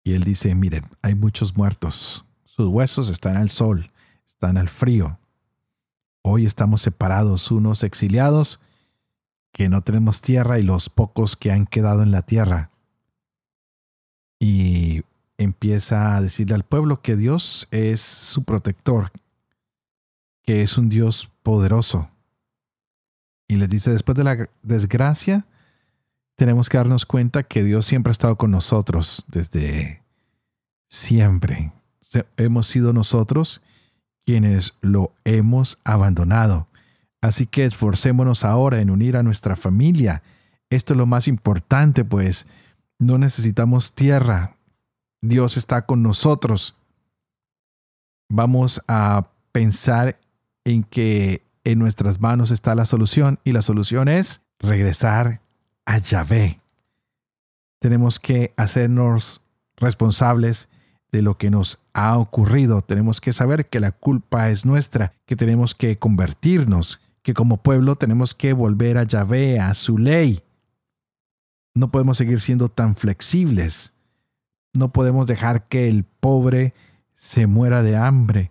Y 0.05 0.15
él 0.15 0.25
dice, 0.25 0.55
miren, 0.55 0.85
hay 1.01 1.15
muchos 1.15 1.57
muertos, 1.57 2.25
sus 2.45 2.69
huesos 2.69 3.09
están 3.09 3.37
al 3.37 3.51
sol, 3.51 3.91
están 4.27 4.57
al 4.57 4.69
frío. 4.69 5.19
Hoy 6.23 6.45
estamos 6.45 6.83
separados, 6.83 7.51
unos 7.51 7.83
exiliados 7.83 8.61
que 9.53 9.69
no 9.69 9.83
tenemos 9.83 10.23
tierra 10.23 10.59
y 10.59 10.63
los 10.63 10.89
pocos 10.89 11.37
que 11.37 11.53
han 11.53 11.67
quedado 11.67 12.03
en 12.03 12.11
la 12.11 12.23
tierra. 12.23 12.71
Y 14.41 15.03
empieza 15.39 16.17
a 16.17 16.21
decirle 16.21 16.55
al 16.55 16.65
pueblo 16.65 17.01
que 17.01 17.17
Dios 17.17 17.69
es 17.71 18.01
su 18.01 18.45
protector, 18.45 19.13
que 20.43 20.63
es 20.63 20.79
un 20.79 20.89
Dios 20.89 21.31
poderoso. 21.43 22.09
Y 23.49 23.57
les 23.57 23.69
dice, 23.69 23.91
después 23.91 24.17
de 24.17 24.25
la 24.25 24.49
desgracia, 24.63 25.47
tenemos 26.37 26.69
que 26.69 26.79
darnos 26.79 27.07
cuenta 27.07 27.43
que 27.43 27.63
Dios 27.63 27.87
siempre 27.87 28.11
ha 28.11 28.13
estado 28.13 28.37
con 28.37 28.51
nosotros 28.51 29.25
desde 29.29 30.03
siempre. 30.89 31.73
Hemos 32.37 32.67
sido 32.67 32.93
nosotros 32.93 33.63
quienes 34.25 34.75
lo 34.81 35.13
hemos 35.25 35.79
abandonado. 35.85 36.69
Así 37.21 37.47
que 37.47 37.65
esforcémonos 37.65 38.45
ahora 38.45 38.81
en 38.81 38.91
unir 38.91 39.17
a 39.17 39.23
nuestra 39.23 39.55
familia. 39.55 40.23
Esto 40.71 40.95
es 40.95 40.97
lo 40.97 41.07
más 41.07 41.29
importante, 41.29 42.05
pues 42.05 42.47
no 42.99 43.19
necesitamos 43.19 43.95
tierra. 43.95 44.57
Dios 45.21 45.57
está 45.57 45.87
con 45.87 46.03
nosotros. 46.03 46.75
Vamos 48.29 48.83
a 48.89 49.29
pensar 49.53 50.19
en 50.65 50.85
que 50.85 51.43
en 51.65 51.79
nuestras 51.79 52.21
manos 52.21 52.51
está 52.51 52.75
la 52.75 52.85
solución 52.85 53.39
y 53.45 53.53
la 53.53 53.63
solución 53.63 54.09
es 54.09 54.43
regresar 54.59 55.41
a 55.87 55.99
Yahvé. 55.99 56.61
Tenemos 57.81 58.21
que 58.21 58.53
hacernos 58.57 59.41
responsables 59.77 60.69
de 61.11 61.23
lo 61.23 61.37
que 61.37 61.51
nos 61.51 61.79
ha 61.93 62.17
ocurrido. 62.17 62.81
Tenemos 62.81 63.21
que 63.21 63.33
saber 63.33 63.67
que 63.67 63.81
la 63.81 63.93
culpa 63.93 64.51
es 64.51 64.65
nuestra, 64.65 65.13
que 65.27 65.37
tenemos 65.37 65.75
que 65.75 65.99
convertirnos, 65.99 67.01
que 67.23 67.35
como 67.35 67.59
pueblo 67.59 67.97
tenemos 67.97 68.35
que 68.35 68.53
volver 68.53 68.99
a 68.99 69.05
Yahvé, 69.05 69.61
a 69.61 69.75
su 69.75 69.99
ley. 69.99 70.43
No 71.75 71.91
podemos 71.91 72.17
seguir 72.17 72.41
siendo 72.41 72.69
tan 72.69 72.97
flexibles. 72.97 73.93
No 74.73 74.93
podemos 74.93 75.27
dejar 75.27 75.69
que 75.69 75.89
el 75.89 76.05
pobre 76.05 76.75
se 77.15 77.47
muera 77.47 77.83
de 77.83 77.97
hambre. 77.97 78.51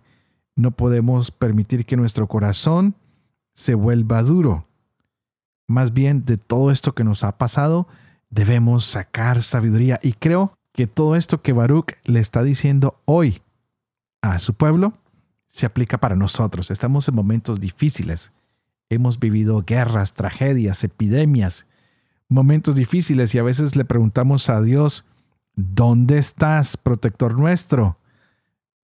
No 0.56 0.70
podemos 0.72 1.30
permitir 1.30 1.86
que 1.86 1.96
nuestro 1.96 2.26
corazón 2.26 2.94
se 3.54 3.74
vuelva 3.74 4.22
duro. 4.22 4.66
Más 5.66 5.92
bien 5.92 6.24
de 6.24 6.36
todo 6.36 6.70
esto 6.70 6.94
que 6.94 7.04
nos 7.04 7.24
ha 7.24 7.38
pasado, 7.38 7.86
debemos 8.30 8.84
sacar 8.84 9.42
sabiduría. 9.42 9.98
Y 10.02 10.12
creo 10.14 10.54
que 10.72 10.86
todo 10.86 11.16
esto 11.16 11.42
que 11.42 11.52
Baruch 11.52 11.92
le 12.04 12.20
está 12.20 12.42
diciendo 12.42 13.00
hoy 13.04 13.42
a 14.22 14.38
su 14.38 14.54
pueblo 14.54 14.94
se 15.48 15.66
aplica 15.66 15.98
para 15.98 16.16
nosotros. 16.16 16.70
Estamos 16.70 17.08
en 17.08 17.14
momentos 17.14 17.60
difíciles. 17.60 18.32
Hemos 18.88 19.18
vivido 19.18 19.62
guerras, 19.66 20.14
tragedias, 20.14 20.82
epidemias, 20.84 21.66
momentos 22.28 22.74
difíciles 22.74 23.34
y 23.34 23.38
a 23.38 23.42
veces 23.42 23.76
le 23.76 23.84
preguntamos 23.84 24.48
a 24.48 24.60
Dios, 24.62 25.04
¿dónde 25.54 26.18
estás, 26.18 26.76
protector 26.76 27.38
nuestro? 27.38 27.98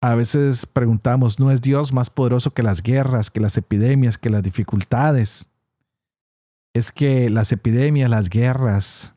A 0.05 0.13
veces 0.13 0.67
preguntamos, 0.67 1.39
¿no 1.39 1.49
es 1.49 1.61
Dios 1.61 1.91
más 1.91 2.11
poderoso 2.11 2.53
que 2.53 2.61
las 2.61 2.83
guerras, 2.83 3.31
que 3.31 3.39
las 3.39 3.57
epidemias, 3.57 4.19
que 4.19 4.29
las 4.29 4.43
dificultades? 4.43 5.49
Es 6.75 6.91
que 6.91 7.31
las 7.31 7.51
epidemias, 7.51 8.07
las 8.07 8.29
guerras, 8.29 9.15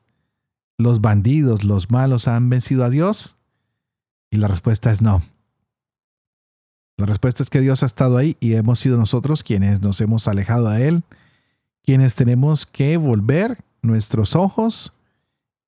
los 0.79 1.03
bandidos, 1.03 1.63
los 1.63 1.91
malos 1.91 2.27
han 2.27 2.49
vencido 2.49 2.87
a 2.87 2.89
Dios? 2.89 3.37
Y 4.31 4.39
la 4.39 4.49
respuesta 4.49 4.91
es 4.91 5.03
no. 5.03 5.21
La 6.97 7.05
respuesta 7.05 7.43
es 7.43 7.51
que 7.51 7.61
Dios 7.61 7.83
ha 7.83 7.87
estado 7.87 8.17
ahí 8.17 8.39
y 8.41 8.55
hemos 8.55 8.79
sido 8.79 8.97
nosotros 8.97 9.45
quienes 9.45 9.83
nos 9.83 10.01
hemos 10.01 10.27
alejado 10.27 10.71
de 10.71 10.89
Él, 10.89 11.03
quienes 11.83 12.15
tenemos 12.15 12.65
que 12.65 12.97
volver 12.97 13.59
nuestros 13.83 14.35
ojos 14.35 14.95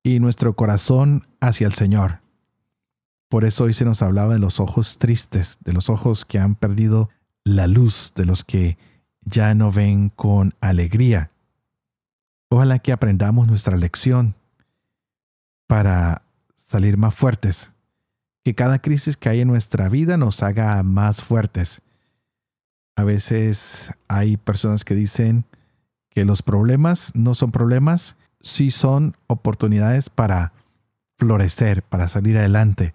y 0.03 0.19
nuestro 0.19 0.57
corazón 0.57 1.27
hacia 1.41 1.67
el 1.67 1.75
Señor. 1.75 2.21
Por 3.31 3.45
eso 3.45 3.62
hoy 3.62 3.73
se 3.73 3.85
nos 3.85 4.03
hablaba 4.03 4.33
de 4.35 4.40
los 4.40 4.59
ojos 4.59 4.99
tristes, 4.99 5.59
de 5.61 5.73
los 5.73 5.88
ojos 5.88 6.25
que 6.25 6.40
han 6.40 6.57
perdido 6.57 7.11
la 7.45 7.69
luz, 7.69 8.12
de 8.16 8.27
los 8.27 8.43
que 8.43 8.77
ya 9.23 9.55
no 9.55 9.71
ven 9.71 10.09
con 10.09 10.53
alegría. 10.61 11.31
Ojalá 12.49 12.81
que 12.81 12.90
aprendamos 12.90 13.47
nuestra 13.47 13.77
lección 13.77 14.35
para 15.69 16.23
salir 16.57 16.97
más 16.97 17.14
fuertes, 17.14 17.73
que 18.43 18.57
cada 18.57 18.81
crisis 18.81 19.16
que 19.16 19.29
hay 19.29 19.43
en 19.43 19.49
nuestra 19.49 19.88
vida 19.88 20.16
nos 20.16 20.43
haga 20.43 20.83
más 20.83 21.23
fuertes. 21.23 21.83
A 22.97 23.05
veces 23.05 23.95
hay 24.09 24.38
personas 24.38 24.85
que 24.85 24.97
dicen 24.97 25.45
que 26.09 26.25
los 26.25 26.43
problemas 26.43 27.12
no 27.14 27.35
son 27.35 27.53
problemas, 27.53 28.16
sí 28.40 28.73
son 28.73 29.16
oportunidades 29.29 30.11
para 30.11 30.53
florecer, 31.16 31.85
para 31.85 32.09
salir 32.09 32.37
adelante, 32.37 32.93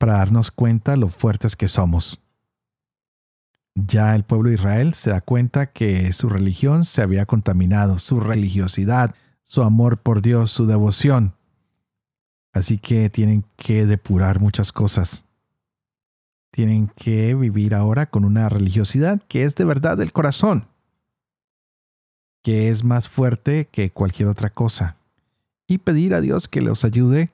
para 0.00 0.14
darnos 0.14 0.50
cuenta 0.50 0.96
lo 0.96 1.10
fuertes 1.10 1.56
que 1.56 1.68
somos. 1.68 2.22
Ya 3.74 4.16
el 4.16 4.24
pueblo 4.24 4.48
de 4.48 4.54
Israel 4.54 4.94
se 4.94 5.10
da 5.10 5.20
cuenta 5.20 5.72
que 5.72 6.10
su 6.14 6.30
religión 6.30 6.86
se 6.86 7.02
había 7.02 7.26
contaminado, 7.26 7.98
su 7.98 8.18
religiosidad, 8.18 9.14
su 9.42 9.62
amor 9.62 9.98
por 9.98 10.22
Dios, 10.22 10.50
su 10.50 10.64
devoción. 10.64 11.34
Así 12.54 12.78
que 12.78 13.10
tienen 13.10 13.44
que 13.56 13.84
depurar 13.84 14.40
muchas 14.40 14.72
cosas. 14.72 15.26
Tienen 16.50 16.88
que 16.96 17.34
vivir 17.34 17.74
ahora 17.74 18.06
con 18.06 18.24
una 18.24 18.48
religiosidad 18.48 19.20
que 19.28 19.44
es 19.44 19.54
de 19.54 19.66
verdad 19.66 19.98
del 19.98 20.12
corazón, 20.12 20.66
que 22.42 22.70
es 22.70 22.84
más 22.84 23.06
fuerte 23.06 23.68
que 23.70 23.90
cualquier 23.92 24.30
otra 24.30 24.48
cosa. 24.48 24.96
Y 25.66 25.76
pedir 25.76 26.14
a 26.14 26.22
Dios 26.22 26.48
que 26.48 26.62
los 26.62 26.86
ayude 26.86 27.30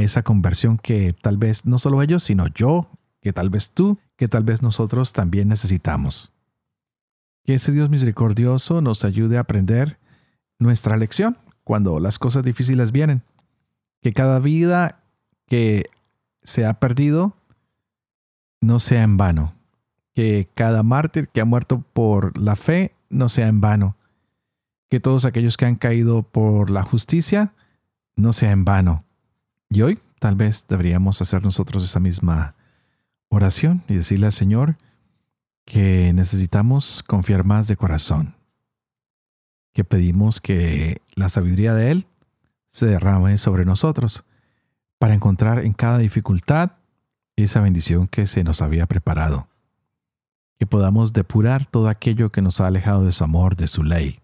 esa 0.00 0.22
conversión 0.22 0.78
que 0.78 1.12
tal 1.12 1.36
vez 1.36 1.64
no 1.66 1.78
solo 1.78 2.02
ellos, 2.02 2.22
sino 2.22 2.48
yo, 2.48 2.88
que 3.20 3.32
tal 3.32 3.50
vez 3.50 3.70
tú, 3.70 3.98
que 4.16 4.28
tal 4.28 4.44
vez 4.44 4.62
nosotros 4.62 5.12
también 5.12 5.48
necesitamos. 5.48 6.32
Que 7.44 7.54
ese 7.54 7.72
Dios 7.72 7.90
misericordioso 7.90 8.80
nos 8.80 9.04
ayude 9.04 9.36
a 9.36 9.40
aprender 9.40 9.98
nuestra 10.58 10.96
lección 10.96 11.38
cuando 11.64 12.00
las 12.00 12.18
cosas 12.18 12.44
difíciles 12.44 12.92
vienen. 12.92 13.22
Que 14.00 14.12
cada 14.12 14.38
vida 14.38 15.00
que 15.46 15.86
se 16.42 16.66
ha 16.66 16.74
perdido 16.74 17.36
no 18.60 18.80
sea 18.80 19.02
en 19.02 19.16
vano. 19.16 19.54
Que 20.14 20.48
cada 20.54 20.82
mártir 20.82 21.28
que 21.28 21.40
ha 21.40 21.44
muerto 21.44 21.84
por 21.92 22.36
la 22.38 22.56
fe 22.56 22.94
no 23.10 23.28
sea 23.28 23.48
en 23.48 23.60
vano. 23.60 23.96
Que 24.88 25.00
todos 25.00 25.24
aquellos 25.24 25.56
que 25.56 25.66
han 25.66 25.76
caído 25.76 26.22
por 26.22 26.70
la 26.70 26.82
justicia 26.82 27.52
no 28.14 28.32
sea 28.32 28.52
en 28.52 28.64
vano. 28.64 29.05
Y 29.76 29.82
hoy 29.82 29.98
tal 30.20 30.36
vez 30.36 30.66
deberíamos 30.66 31.20
hacer 31.20 31.44
nosotros 31.44 31.84
esa 31.84 32.00
misma 32.00 32.54
oración 33.28 33.82
y 33.88 33.94
decirle 33.96 34.24
al 34.24 34.32
Señor 34.32 34.78
que 35.66 36.14
necesitamos 36.14 37.02
confiar 37.02 37.44
más 37.44 37.68
de 37.68 37.76
corazón, 37.76 38.36
que 39.74 39.84
pedimos 39.84 40.40
que 40.40 41.02
la 41.14 41.28
sabiduría 41.28 41.74
de 41.74 41.90
Él 41.90 42.06
se 42.70 42.86
derrame 42.86 43.36
sobre 43.36 43.66
nosotros 43.66 44.24
para 44.98 45.12
encontrar 45.12 45.58
en 45.58 45.74
cada 45.74 45.98
dificultad 45.98 46.70
esa 47.36 47.60
bendición 47.60 48.08
que 48.08 48.24
se 48.24 48.44
nos 48.44 48.62
había 48.62 48.86
preparado, 48.86 49.46
que 50.58 50.64
podamos 50.64 51.12
depurar 51.12 51.66
todo 51.66 51.90
aquello 51.90 52.32
que 52.32 52.40
nos 52.40 52.62
ha 52.62 52.66
alejado 52.66 53.04
de 53.04 53.12
su 53.12 53.24
amor, 53.24 53.56
de 53.56 53.66
su 53.66 53.82
ley, 53.82 54.20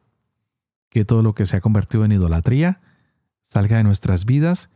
que 0.89 1.05
todo 1.05 1.23
lo 1.23 1.35
que 1.35 1.45
se 1.45 1.59
ha 1.59 1.61
convertido 1.61 2.07
en 2.07 2.13
idolatría 2.13 2.81
salga 3.45 3.77
de 3.77 3.85
nuestras 3.85 4.25
vidas 4.25 4.71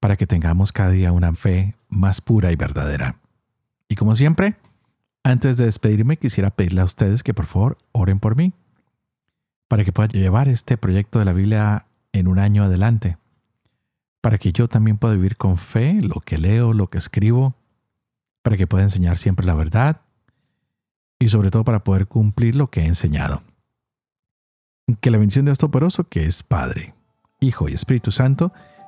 para 0.00 0.16
que 0.16 0.26
tengamos 0.26 0.72
cada 0.72 0.90
día 0.90 1.12
una 1.12 1.32
fe 1.32 1.74
más 1.88 2.20
pura 2.20 2.52
y 2.52 2.56
verdadera. 2.56 3.16
Y 3.88 3.96
como 3.96 4.14
siempre, 4.14 4.56
Antes 5.28 5.58
de 5.58 5.66
despedirme, 5.66 6.16
quisiera 6.16 6.50
pedirle 6.50 6.80
a 6.80 6.84
ustedes 6.84 7.22
que 7.22 7.34
por 7.34 7.44
favor 7.44 7.76
oren 7.92 8.18
por 8.18 8.34
mí, 8.34 8.54
para 9.68 9.84
que 9.84 9.92
pueda 9.92 10.08
llevar 10.08 10.48
este 10.48 10.78
proyecto 10.78 11.18
de 11.18 11.26
la 11.26 11.34
Biblia 11.34 11.84
en 12.12 12.28
un 12.28 12.38
año 12.38 12.64
adelante, 12.64 13.18
para 14.22 14.38
que 14.38 14.52
yo 14.52 14.68
también 14.68 14.96
pueda 14.96 15.14
vivir 15.14 15.36
con 15.36 15.58
fe 15.58 16.00
lo 16.00 16.20
que 16.20 16.38
leo, 16.38 16.72
lo 16.72 16.88
que 16.88 16.96
escribo, 16.96 17.54
para 18.42 18.56
que 18.56 18.66
pueda 18.66 18.84
enseñar 18.84 19.18
siempre 19.18 19.44
la 19.44 19.54
verdad 19.54 20.00
y 21.18 21.28
sobre 21.28 21.50
todo 21.50 21.62
para 21.62 21.84
poder 21.84 22.06
cumplir 22.06 22.56
lo 22.56 22.70
que 22.70 22.80
he 22.80 22.86
enseñado. 22.86 23.42
Que 25.00 25.10
la 25.10 25.18
bendición 25.18 25.44
de 25.44 25.52
Dios 25.52 26.02
que 26.08 26.24
es 26.24 26.42
Padre, 26.42 26.94
Hijo 27.40 27.68
y 27.68 27.74
Espíritu 27.74 28.12
Santo, 28.12 28.54